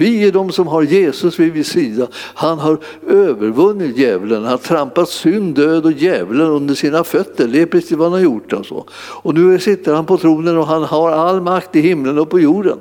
[0.00, 2.08] Vi är de som har Jesus vid vår sida.
[2.34, 2.78] Han har
[3.08, 4.42] övervunnit djävulen.
[4.42, 7.48] Han har trampat synd, död och djävulen under sina fötter.
[7.48, 8.52] Det är precis vad han har gjort.
[8.52, 8.84] Alltså.
[8.94, 12.40] Och nu sitter han på tronen och han har all makt i himlen och på
[12.40, 12.78] jorden.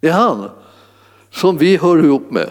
[0.00, 0.48] Det är han
[1.30, 2.50] som vi hör ihop med.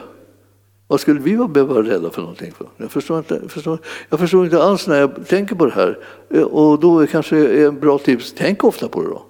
[0.88, 2.51] Vad skulle vi behöva vara rädda för någonting?
[2.57, 2.68] För?
[2.78, 3.80] Jag, förstår inte, jag, förstår,
[4.10, 5.97] jag förstår inte alls när jag tänker på det här.
[6.43, 9.28] Och då är kanske en bra tips, tänk ofta på det då.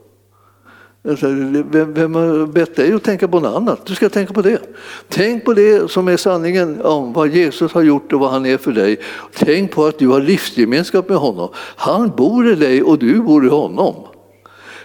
[1.08, 1.28] Alltså,
[1.72, 3.86] vem, vem har bett dig att tänka på något annat?
[3.86, 4.60] Du ska tänka på det.
[5.08, 8.58] Tänk på det som är sanningen om vad Jesus har gjort och vad han är
[8.58, 8.97] för dig.
[9.34, 11.50] Tänk på att du har livsgemenskap med honom.
[11.76, 13.95] Han bor i dig och du bor i honom.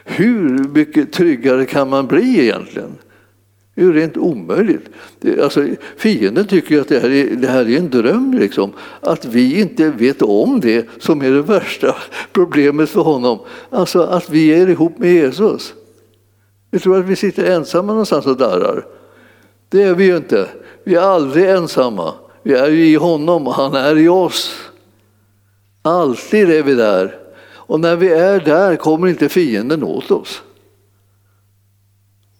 [0.04, 2.98] Hur mycket tryggare kan man bli egentligen?
[3.74, 4.88] Det är ju rent omöjligt.
[5.42, 8.34] Alltså, fienden tycker att det här är, det här är en dröm.
[8.40, 8.72] Liksom.
[9.00, 11.96] Att vi inte vet om det som är det värsta
[12.32, 13.38] problemet för honom.
[13.70, 15.74] Alltså att vi är ihop med Jesus.
[16.74, 18.86] Vi tror att vi sitter ensamma någonstans och darrar.
[19.68, 20.48] Det är vi ju inte.
[20.84, 22.14] Vi är aldrig ensamma.
[22.42, 24.56] Vi är ju i honom och han är i oss.
[25.82, 27.18] Alltid är vi där.
[27.46, 30.42] Och när vi är där kommer inte fienden åt oss.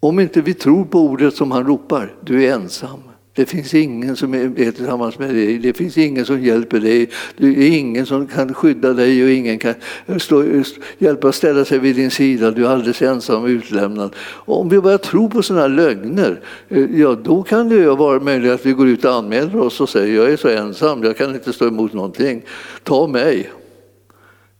[0.00, 3.02] Om inte vi tror på ordet som han ropar, du är ensam.
[3.34, 7.46] Det finns ingen som är tillsammans med dig, det finns ingen som hjälper dig, det
[7.46, 9.74] är ingen som kan skydda dig och ingen kan
[10.20, 10.62] stå,
[10.98, 14.14] hjälpa att ställa sig vid din sida, du är alldeles ensam och utlämnad.
[14.18, 18.20] Och om vi börjar tro på sådana lögner, eh, ja då kan det ju vara
[18.20, 21.16] möjligt att vi går ut och anmäler oss och säger jag är så ensam, jag
[21.16, 22.42] kan inte stå emot någonting,
[22.82, 23.50] ta mig.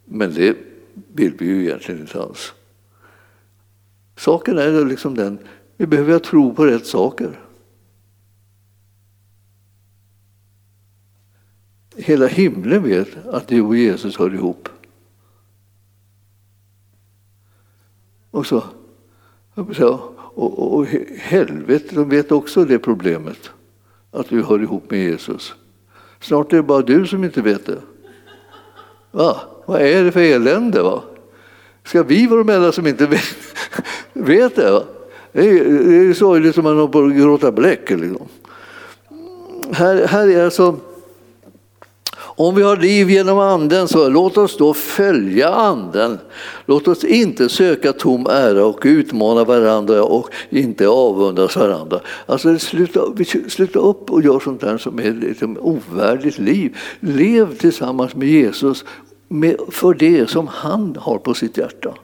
[0.05, 0.57] Men det
[1.15, 2.53] vill vi ju egentligen inte alls.
[4.17, 5.39] Saken är liksom den,
[5.77, 7.44] vi behöver tro på rätt saker.
[11.97, 14.69] Hela himlen vet att du och Jesus hör ihop.
[18.31, 18.65] Och så,
[20.35, 20.87] och, och
[21.19, 23.51] helvetet, de vet också det problemet,
[24.11, 25.55] att du hör ihop med Jesus.
[26.21, 27.81] Snart är det bara du som inte vet det.
[29.11, 29.41] Va?
[29.67, 30.83] Vad är det för elände?
[30.83, 31.03] Va?
[31.85, 33.37] Ska vi vara de enda som inte vet,
[34.13, 34.71] vet det?
[34.71, 34.83] Va?
[35.33, 37.91] Det är, det är sorgligt som man håller på att gråta bläck.
[37.91, 38.29] Liksom.
[39.73, 40.77] Här, här är alltså
[42.37, 46.19] om vi har liv genom anden, så låt oss då följa anden.
[46.67, 52.01] Låt oss inte söka tom ära och utmana varandra och inte avundas varandra.
[52.27, 53.01] Alltså sluta,
[53.49, 56.77] sluta upp och gör sånt där som är ett liksom ovärdigt liv.
[57.01, 58.85] Lev tillsammans med Jesus
[59.71, 61.95] för det som han har på sitt hjärta.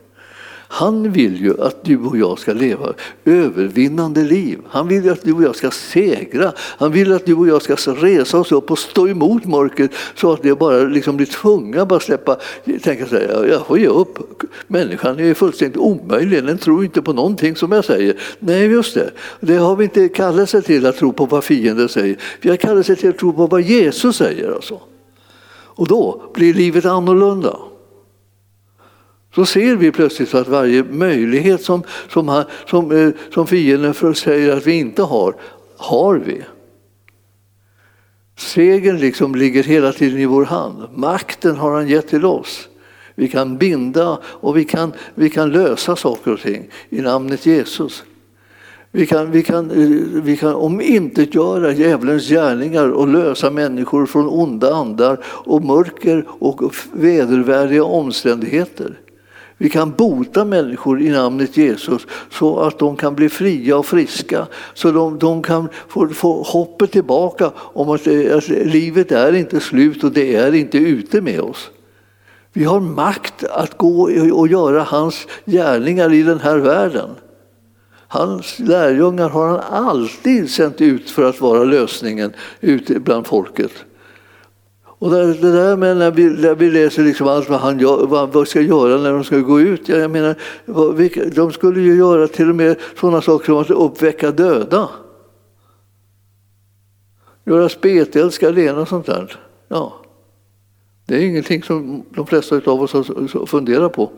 [0.73, 2.93] Han vill ju att du och jag ska leva
[3.25, 4.59] övervinnande liv.
[4.69, 6.53] Han vill ju att du och jag ska segra.
[6.59, 10.33] Han vill att du och jag ska resa oss upp och stå emot mörkret så
[10.33, 12.37] att det bara liksom blir tvungna att släppa,
[12.83, 14.19] tänka så här, jag får ge upp.
[14.67, 18.17] Människan är fullständigt omöjlig, den tror inte på någonting som jag säger.
[18.39, 19.11] Nej, just det.
[19.41, 22.17] Det har vi inte kallelse till att tro på vad fienden säger.
[22.41, 24.53] Vi har kallelse till att tro på vad Jesus säger.
[24.53, 24.81] Alltså.
[25.53, 27.57] Och då blir livet annorlunda.
[29.35, 34.67] Så ser vi plötsligt att varje möjlighet som, som, som, eh, som fienden säger att
[34.67, 35.35] vi inte har,
[35.77, 36.43] har vi.
[38.37, 40.89] Segern liksom ligger hela tiden i vår hand.
[40.95, 42.69] Makten har han gett till oss.
[43.15, 48.03] Vi kan binda och vi kan, vi kan lösa saker och ting i namnet Jesus.
[48.93, 54.75] Vi kan, vi kan, eh, vi kan omintetgöra djävulens gärningar och lösa människor från onda
[54.75, 58.99] andar och mörker och vedervärdiga omständigheter.
[59.63, 64.47] Vi kan bota människor i namnet Jesus så att de kan bli fria och friska.
[64.75, 69.61] Så de, de kan få, få hoppet tillbaka om att, eh, att livet är inte
[69.61, 71.71] slut och det är inte ute med oss.
[72.53, 77.11] Vi har makt att gå och göra hans gärningar i den här världen.
[78.09, 83.73] Hans lärjungar har han alltid sänt ut för att vara lösningen ute bland folket.
[85.01, 88.33] Och det, där med när vi, när vi läser liksom allt vad han gör, vad,
[88.33, 89.89] vad ska göra när de ska gå ut.
[89.89, 90.37] Jag menar,
[91.35, 94.89] de skulle ju göra till och med sådana saker som att uppväcka döda.
[97.45, 99.37] Göra spetälska, lena och sånt där.
[99.69, 99.97] Ja.
[101.07, 102.93] Det är ingenting som de flesta av oss
[103.47, 104.11] funderar på.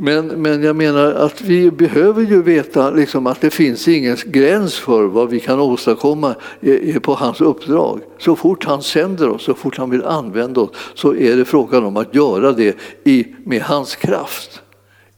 [0.00, 4.74] Men, men jag menar att vi behöver ju veta liksom att det finns ingen gräns
[4.74, 6.34] för vad vi kan åstadkomma
[7.02, 8.00] på hans uppdrag.
[8.18, 11.84] Så fort han sänder oss, så fort han vill använda oss så är det frågan
[11.84, 14.62] om att göra det i, med hans kraft.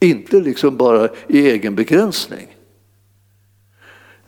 [0.01, 2.47] Inte liksom bara i egen begränsning.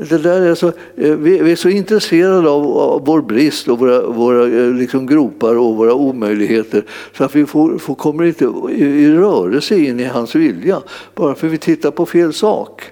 [0.09, 4.45] Det där är så, eh, vi är så intresserade av, vår brist och våra, våra
[4.45, 6.85] eh, liksom gropar och våra omöjligheter
[7.17, 10.83] så att vi får, får, kommer inte i, rörelse in i hans vilja
[11.15, 12.83] bara för att vi tittar på fel sak.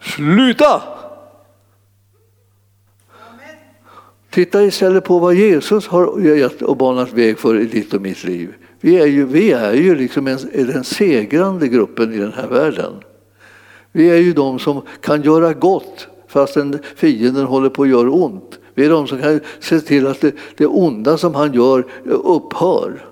[0.00, 0.82] Sluta!
[4.30, 8.24] Titta istället på vad Jesus har gett och banat väg för i ditt och mitt
[8.24, 8.54] liv.
[8.80, 12.92] Vi är ju, vi är ju liksom en, den segrande gruppen i den här världen.
[13.96, 18.58] Vi är ju de som kan göra gott fastän fienden håller på att göra ont.
[18.74, 23.06] Vi är de som kan se till att det, det onda som han gör upphör.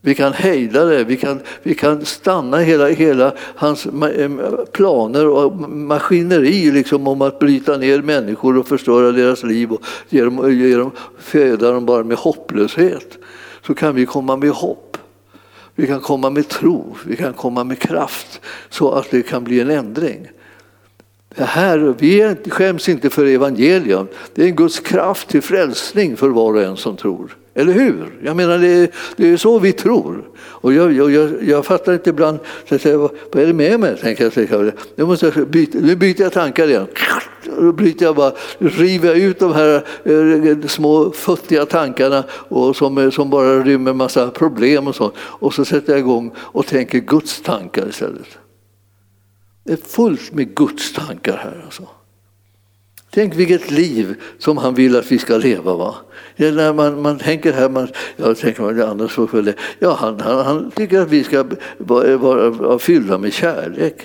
[0.00, 4.30] Vi kan hejda det, vi kan, vi kan stanna hela, hela hans eh,
[4.72, 10.24] planer och maskineri liksom om att bryta ner människor och förstöra deras liv och ge
[10.24, 13.18] dem, ge dem, föda dem bara med hopplöshet.
[13.66, 14.83] Så kan vi komma med hopp.
[15.74, 19.60] Vi kan komma med tro, vi kan komma med kraft så att det kan bli
[19.60, 20.28] en ändring.
[21.34, 24.06] Det här, vi skäms inte för evangelium.
[24.34, 27.36] Det är en Guds kraft till frälsning för var och en som tror.
[27.54, 28.20] Eller hur?
[28.22, 30.30] Jag menar, det är, det är så vi tror.
[30.36, 32.38] Och jag, jag, jag, jag fattar inte ibland,
[32.68, 33.96] så säga, vad, vad är det med mig?
[33.96, 36.86] Tänker jag, nu, måste jag byta, nu byter jag tankar igen.
[37.58, 43.10] Då bryter jag bara, river ut de här eh, små futtiga tankarna och som, eh,
[43.10, 45.14] som bara rymmer massa problem och sånt.
[45.18, 48.38] Och så sätter jag igång och tänker Guds tankar istället.
[49.64, 51.62] Det är fullt med Guds tankar här.
[51.64, 51.88] Alltså.
[53.10, 55.74] Tänk vilket liv som han vill att vi ska leva.
[55.74, 55.94] Va?
[56.36, 59.54] Ja, när man, man tänker här, man, jag tänker man, annars får det.
[59.78, 61.44] Ja, han, han, han tycker att vi ska
[61.78, 64.04] vara, vara, vara fyllda med kärlek.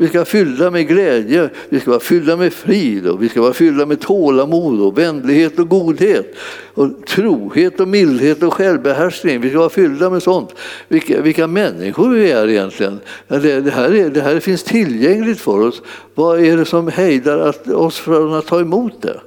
[0.00, 3.40] Vi ska vara fyllda med glädje, vi ska vara fyllda med frid och vi ska
[3.40, 6.34] vara fyllda med tålamod och vänlighet och godhet.
[6.74, 9.40] Och trohet och mildhet och självbehärskning.
[9.40, 10.54] Vi ska vara fyllda med sånt.
[10.88, 13.00] Vilka, vilka människor vi är egentligen.
[13.28, 15.82] Det, det, här är, det här finns tillgängligt för oss.
[16.14, 19.20] Vad är det som hejdar att, oss från att ta emot det?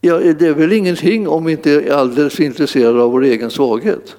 [0.00, 4.16] Ja, det är väl ingenting om vi inte är alldeles intresserade av vår egen svaghet.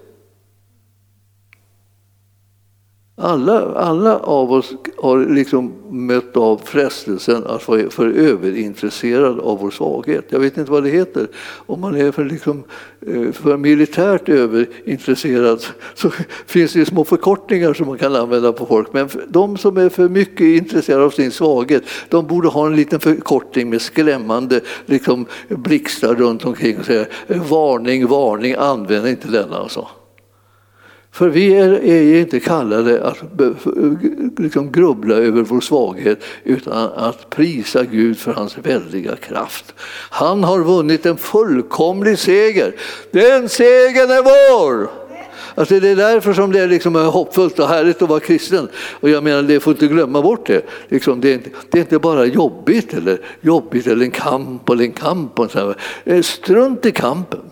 [3.24, 9.72] Alla, alla av oss har liksom mött av frestelsen att vara för överintresserad av vår
[9.72, 10.26] svaghet.
[10.30, 11.28] Jag vet inte vad det heter.
[11.66, 12.64] Om man är för, liksom,
[13.08, 16.10] eh, för militärt överintresserad så
[16.46, 18.94] finns det små förkortningar som man kan använda på folk.
[18.94, 23.00] Men de som är för mycket intresserade av sin svaghet de borde ha en liten
[23.00, 29.58] förkortning med skrämmande liksom, blixtar runt omkring och säga eh, varning, varning, använd inte denna.
[29.58, 29.88] Alltså.
[31.14, 33.18] För vi är, är inte kallade att
[34.38, 39.74] liksom grubbla över vår svaghet utan att prisa Gud för hans väldiga kraft.
[40.10, 42.76] Han har vunnit en fullkomlig seger.
[43.12, 45.02] Den segern är vår!
[45.56, 48.68] Alltså det är därför som det är, liksom hoppfullt och härligt att vara kristen.
[49.00, 50.66] Och jag menar, det får inte glömma bort det.
[50.90, 54.84] Liksom, det, är inte, det är inte bara jobbigt eller, jobbigt eller en kamp eller
[54.84, 55.40] en kamp.
[55.40, 55.76] Och så här.
[56.04, 57.51] Eh, strunt i kampen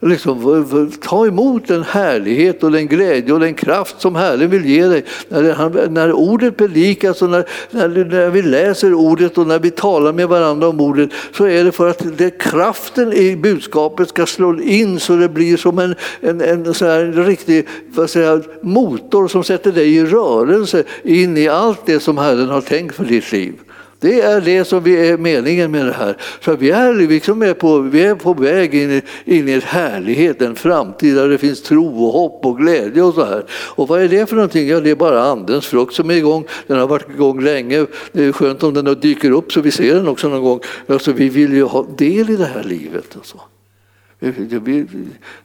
[0.00, 4.86] liksom, ta emot den härlighet och den glädje och den kraft som Herren vill ge
[4.86, 5.04] dig.
[5.28, 9.70] När, han, när ordet predikas och när, när, när, vi läser ordet och när vi
[9.70, 14.26] talar med varandra om ordet så är det för att det, kraften i budskapet ska
[14.26, 18.42] slå in så det blir som en, en, en, så här, en riktig vad säger,
[18.62, 23.04] motor som sätter dig i rörelse in i allt det som Herren har tänkt för
[23.04, 23.54] ditt liv.
[24.00, 26.16] Det är det som vi är meningen med det här.
[26.40, 29.60] Så vi är, liksom är på, vi är på väg in i, in i en
[29.60, 33.44] härlighet, en framtid där det finns tro och hopp och glädje och så här.
[33.50, 34.68] Och vad är det för någonting?
[34.68, 36.46] Ja, det är bara andens frukt som är igång.
[36.66, 37.86] Den har varit igång länge.
[38.12, 40.60] Det är skönt om den dyker upp så vi ser den också någon gång.
[40.86, 43.16] Alltså, vi vill ju ha del i det här livet.
[43.16, 43.40] Alltså.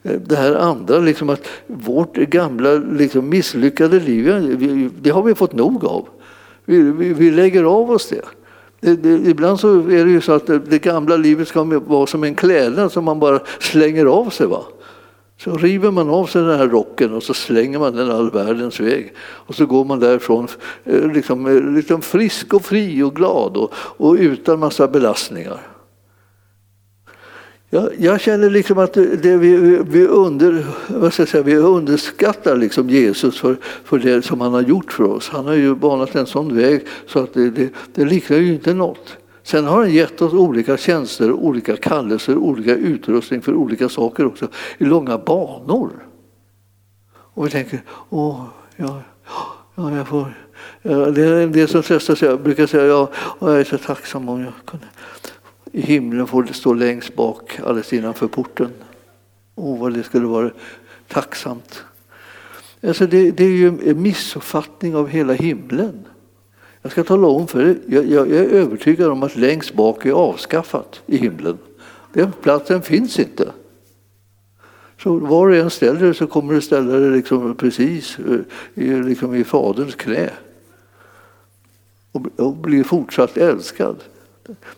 [0.04, 4.26] Det här andra, liksom att vårt gamla liksom misslyckade liv,
[5.02, 6.08] det har vi fått nog av.
[6.66, 8.22] Vi, vi, vi lägger av oss det.
[8.82, 12.08] Det, det, ibland så är det ju så att det, det gamla livet ska vara
[12.08, 14.48] som en klädnad som man bara slänger av sig.
[14.48, 14.64] Va?
[15.38, 18.80] Så river man av sig den här rocken och så slänger man den all världens
[18.80, 19.14] väg.
[19.20, 20.48] Och så går man därifrån
[20.84, 25.71] eh, liksom, eh, liksom frisk och fri och glad och, och utan massa belastningar.
[27.74, 32.56] Jag, jag känner liksom att det, vi, vi, under, vad ska jag säga, vi underskattar
[32.56, 35.30] liksom Jesus för, för det som han har gjort för oss.
[35.30, 38.74] Han har ju banat en sån väg så att det, det, det liknar ju inte
[38.74, 39.18] något.
[39.44, 44.48] Sen har han gett oss olika tjänster, olika kallelser, olika utrustning för olika saker också
[44.78, 45.92] i långa banor.
[47.14, 48.46] Och vi tänker, åh,
[48.76, 49.02] ja,
[49.76, 50.34] ja jag får...
[50.82, 52.30] Ja, det är en del som tröstar sig.
[52.30, 53.10] Jag brukar säga, ja,
[53.40, 54.86] jag är så tacksam om jag kunde
[55.72, 58.72] himlen får det stå längst bak, alldeles innanför porten.
[59.56, 60.52] Åh, vad det skulle vara
[61.08, 61.84] tacksamt.
[62.84, 66.06] Alltså det, det är ju en missuppfattning av hela himlen.
[66.82, 70.06] Jag ska tala om för er, jag, jag, jag är övertygad om att längst bak
[70.06, 71.58] är avskaffat i himlen.
[72.14, 73.52] Den platsen finns inte.
[75.04, 79.04] Så var och en ställer dig så kommer du ställa dig liksom precis eh, i,
[79.04, 80.30] liksom i Faderns knä.
[82.12, 84.04] Och, och bli fortsatt älskad.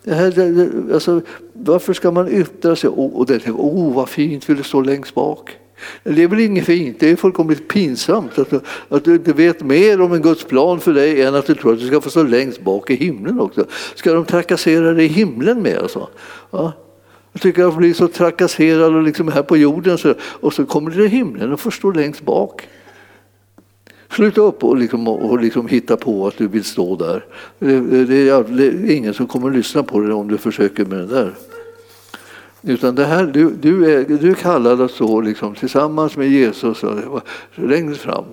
[0.03, 1.21] Det här, det, alltså,
[1.53, 2.89] varför ska man yttra sig?
[2.89, 5.57] Oh, och det, oh, vad fint, vill du stå längst bak?
[6.03, 8.53] Det är väl inget fint, det är fullkomligt pinsamt att,
[8.89, 11.73] att du inte vet mer om en Guds plan för dig än att du tror
[11.73, 13.65] att du ska få stå längst bak i himlen också.
[13.95, 15.77] Ska de trakassera dig i himlen med?
[15.77, 16.09] Alltså?
[16.51, 16.73] Ja?
[17.33, 20.65] Jag tycker att jag blir så trakasserad och liksom här på jorden så, och så
[20.65, 22.67] kommer du till himlen och får stå längst bak.
[24.13, 27.25] Sluta upp och, liksom, och liksom hitta på att du vill stå där.
[27.59, 31.05] Det, det, är ingen som kommer att lyssna på dig om du försöker med det
[31.05, 31.33] där.
[32.61, 36.81] Utan det här, du, du, är, du är kallad att stå liksom, tillsammans med Jesus
[37.55, 38.25] längst fram.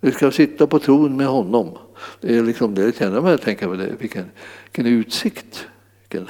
[0.00, 1.78] Du ska sitta på tron med honom.
[2.20, 4.24] Det är liksom det känner man, tänker jag, vilken,
[4.64, 5.66] vilken utsikt.
[6.02, 6.28] Vilken,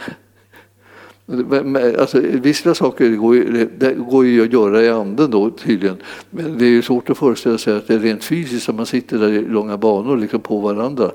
[1.99, 5.97] Alltså, vissa saker går ju, det går ju att göra i anden då tydligen.
[6.31, 8.87] Men det är ju svårt att föreställa sig att det är rent fysiskt att man
[8.87, 11.11] sitter där i långa banor liksom på varandra.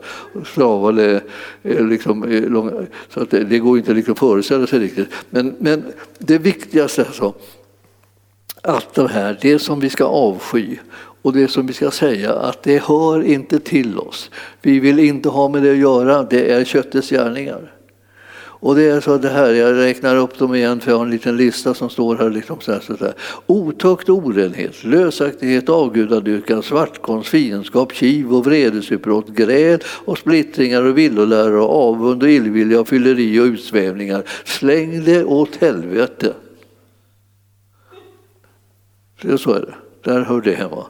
[0.46, 1.22] Slavade,
[1.64, 2.72] liksom, eh, långa,
[3.10, 5.08] så att det, det går inte liksom att föreställa sig riktigt.
[5.30, 5.84] Men, men
[6.18, 7.34] det viktigaste alltså,
[8.62, 10.78] allt det här, det som vi ska avsky
[11.22, 14.32] och det som vi ska säga att det hör inte till oss.
[14.62, 17.79] Vi vill inte ha med det att göra, det är köttets gärningar.
[18.62, 21.12] Och det är så det här, jag räknar upp dem igen för jag har en
[21.12, 22.30] liten lista som står här.
[22.30, 23.14] Liksom så här, så här.
[23.46, 31.90] Otukt, orenhet, lösaktighet, avgudadyrkan, svartkonst, fiendskap, kiv och vredesutbrott, gräl och splittringar och villolära och
[31.90, 34.24] avund och illvilja och fylleri och utsvävningar.
[34.44, 36.34] Släng det åt helvete.
[39.38, 39.76] Så är det,
[40.12, 40.86] där hör det hemma.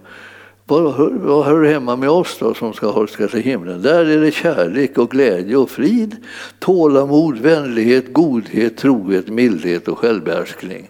[0.70, 3.82] Vad hör, vad hör hemma med oss då som ska, ha till himlen?
[3.82, 6.16] Där är det kärlek och glädje och frid,
[6.60, 10.90] tålamod, vänlighet, godhet, trohet, mildhet och självbehärskning.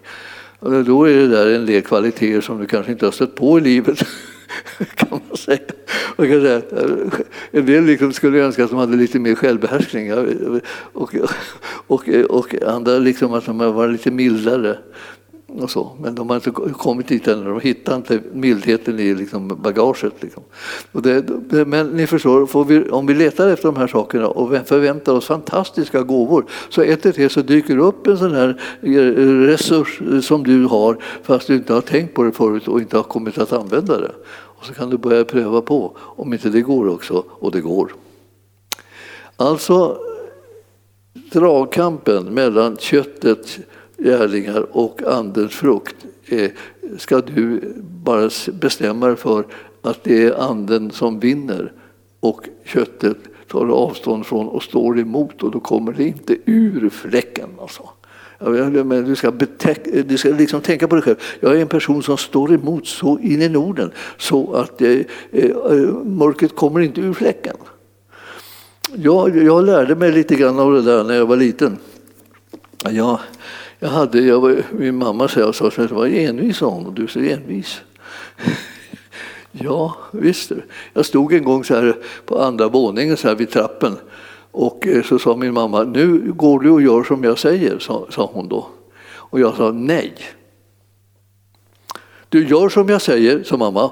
[0.59, 3.57] Och då är det där en del kvaliteter som du kanske inte har stött på
[3.57, 3.99] i livet.
[4.95, 5.59] kan man säga.
[6.17, 6.61] Man kan säga
[7.51, 10.13] en del liksom skulle önska att de hade lite mer självbehärskning
[10.93, 11.15] och,
[11.87, 14.77] och, och andra liksom att de var lite mildare.
[15.57, 15.91] Och så.
[16.01, 17.43] Men de har inte kommit dit än.
[17.43, 20.13] De hittar inte mildheten i liksom bagaget.
[20.19, 20.43] Liksom.
[20.91, 21.25] Och det,
[21.65, 26.01] men ni förstår, vi, om vi letar efter de här sakerna och förväntar oss fantastiska
[26.01, 28.89] gåvor så ett det så dyker det upp en sån här eh,
[29.47, 32.97] resurs eh, som du har fast du inte har tänkt på det förut och inte
[32.97, 34.11] har kommit att använda det.
[34.29, 37.91] Och så kan du börja pröva på om inte det går också, och det går.
[39.37, 39.97] Alltså
[41.31, 43.59] dragkampen mellan köttet
[43.99, 45.95] gärningar och andens frukt
[46.25, 46.51] eh,
[46.97, 47.73] ska du
[48.03, 49.45] bara bestämma dig för
[49.81, 51.73] att det är anden som vinner
[52.19, 56.89] och köttet tar du avstånd från och står emot och då kommer det inte ur
[56.89, 57.49] fläcken.
[57.61, 57.89] Alltså.
[58.39, 59.31] Men du ska,
[60.05, 61.17] du ska liksom tänka på dig själv.
[61.39, 64.99] Jag är en person som står emot så in i Norden så att eh,
[65.31, 65.45] eh
[66.03, 67.55] mörkret kommer inte ur fläcken.
[68.95, 71.77] Jag, jag lärde mig lite grann av det där när jag var liten.
[72.89, 73.19] Jag,
[73.79, 77.07] jag hade, jag var, min mamma sa att jag var envis, hon, och du är
[77.07, 77.81] så envis.
[79.51, 80.51] ja, visst.
[80.93, 83.97] Jag stod en gång så här på andra våningen så här vid trappen
[84.51, 88.05] och eh, så sa min mamma, nu går du och gör som jag säger, sa,
[88.09, 88.67] sa hon då.
[89.11, 90.13] Och jag sa nej.
[92.29, 93.91] Du gör som jag säger, sa mamma.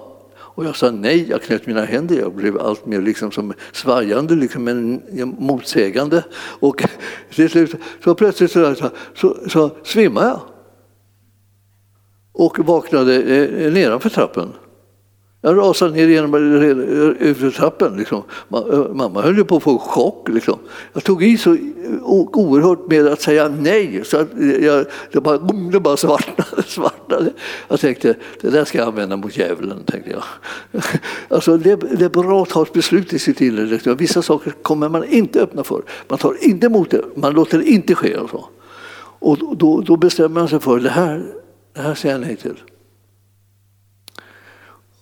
[0.58, 4.36] Och jag sa nej, jag knöt mina händer, jag blev allt mer liksom som svajande,
[4.36, 5.02] liksom men
[5.40, 6.24] motsägande.
[6.60, 6.84] Och
[7.36, 10.42] till slut, så plötsligt så, så, så, så svimmade jag.
[12.34, 14.54] Och vaknade eh, nedanför trappen.
[15.48, 17.98] Jag rasade ner genom trappen.
[17.98, 18.24] Liksom.
[18.92, 20.30] Mamma höll ju på att få chock.
[20.30, 20.60] Liksom.
[20.94, 21.60] Jag tog i så eh,
[22.04, 24.28] oerhört med att säga nej så att
[24.62, 25.38] jag, det, bara,
[25.72, 27.34] det bara svartnade, svartnade.
[27.68, 29.84] Jag tänkte, det där ska jag använda mot djävulen.
[29.84, 30.24] Tänkte jag.
[31.30, 33.66] Alltså, det, det är bra att ta ett beslut i sitt inre.
[33.66, 33.96] Liksom.
[33.96, 35.82] Vissa saker kommer man inte öppna för.
[36.08, 38.16] Man tar inte emot det, man låter det inte ske.
[38.16, 38.46] Alltså.
[39.20, 41.26] Och då, då bestämmer man sig för det här,
[41.74, 42.56] det här säger jag nej till.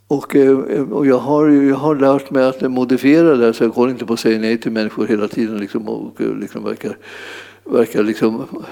[0.08, 3.90] Och, eh, och jag, har, jag har lärt mig att modifiera det så jag går
[3.90, 6.98] inte på att säga nej till människor hela tiden liksom, och eh, liksom verkar,
[7.64, 8.64] verkar liksom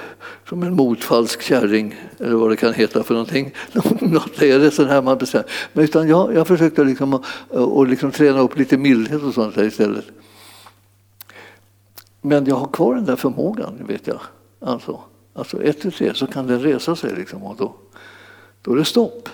[0.50, 3.54] som en motfalsk kärring eller vad det kan heta för någonting.
[4.00, 5.48] Något är det sån här man bestämmer.
[5.74, 9.64] Men utan jag, jag försökte liksom, och liksom träna upp lite mildhet och sånt där
[9.64, 10.06] istället.
[12.22, 14.20] Men jag har kvar den där förmågan, vet jag.
[14.60, 15.00] Alltså,
[15.34, 17.76] alltså ett till tre så kan den resa sig liksom, och då,
[18.62, 19.30] då är det stopp.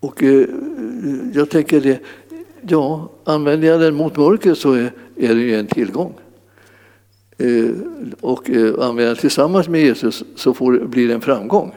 [0.00, 0.46] Och eh,
[1.32, 2.00] jag tänker det,
[2.60, 6.14] ja, använder jag den mot mörker så är, är det ju en tillgång.
[7.38, 7.70] Eh,
[8.20, 11.74] och eh, använder jag den tillsammans med Jesus så får, blir det en framgång.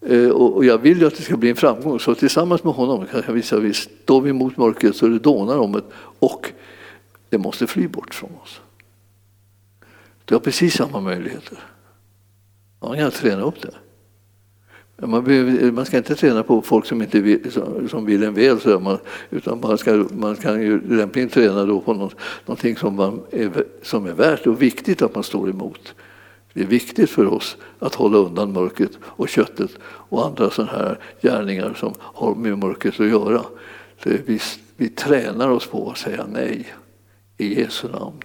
[0.00, 3.06] Eh, och jag vill ju att det ska bli en framgång, så tillsammans med honom
[3.06, 5.82] kan jag visa att står vi mot mörkret så det dånar om det
[6.18, 6.52] och
[7.28, 8.60] det måste fly bort från oss.
[10.24, 11.58] Du har precis samma möjligheter.
[12.80, 13.74] Man kan träna upp det.
[15.02, 17.52] Man, behöver, man, ska inte träna på folk som, inte vill,
[17.90, 18.98] som vill en väl, så man,
[19.30, 22.14] utan man, ska, man kan ju lämpligen träna då på något,
[22.46, 25.94] någonting som, man är, som är värt och viktigt att man står emot.
[26.52, 30.98] Det är viktigt för oss att hålla undan mörkret och köttet och andra sådana här
[31.22, 33.42] gärningar som har med mörkret att göra.
[34.02, 34.40] Så vi,
[34.76, 36.74] vi tränar oss på att säga nej
[37.38, 38.20] i Jesu namn.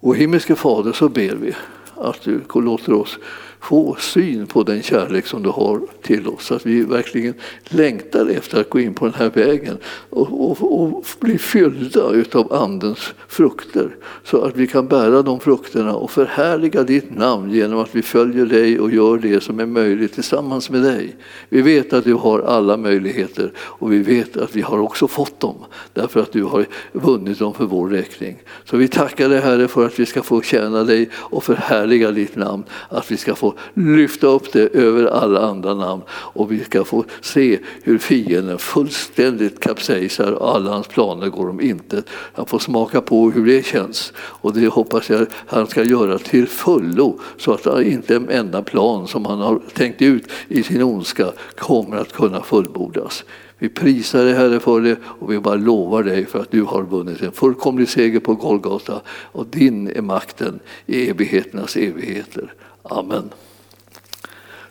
[0.00, 1.54] Och himmelske Fader så ber vi
[1.96, 3.18] att du låter oss
[3.62, 6.44] få syn på den kärlek som du har till oss.
[6.46, 7.34] Så att vi verkligen
[7.64, 9.78] längtar efter att gå in på den här vägen
[10.10, 13.96] och, och, och bli fyllda utav Andens frukter.
[14.24, 18.46] Så att vi kan bära de frukterna och förhärliga ditt namn genom att vi följer
[18.46, 21.16] dig och gör det som är möjligt tillsammans med dig.
[21.48, 25.40] Vi vet att du har alla möjligheter och vi vet att vi har också fått
[25.40, 25.56] dem
[25.92, 28.42] därför att du har vunnit dem för vår räkning.
[28.64, 32.36] Så vi tackar dig Herre för att vi ska få tjäna dig och förhärliga ditt
[32.36, 36.64] namn, att vi ska få få lyfta upp det över alla andra namn och vi
[36.64, 42.06] ska få se hur fienden fullständigt kapsejsar och alla hans planer går om intet.
[42.32, 46.46] Han får smaka på hur det känns och det hoppas jag han ska göra till
[46.46, 51.32] fullo så att inte en enda plan som han har tänkt ut i sin ondska
[51.56, 53.24] kommer att kunna fullbordas.
[53.62, 56.82] Vi prisar dig Herre för det och vi bara lovar dig för att du har
[56.82, 62.54] vunnit en fullkomlig seger på Golgata och din är makten i evigheternas evigheter.
[62.82, 63.32] Amen.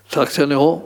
[0.09, 0.81] Tack ska ni ha.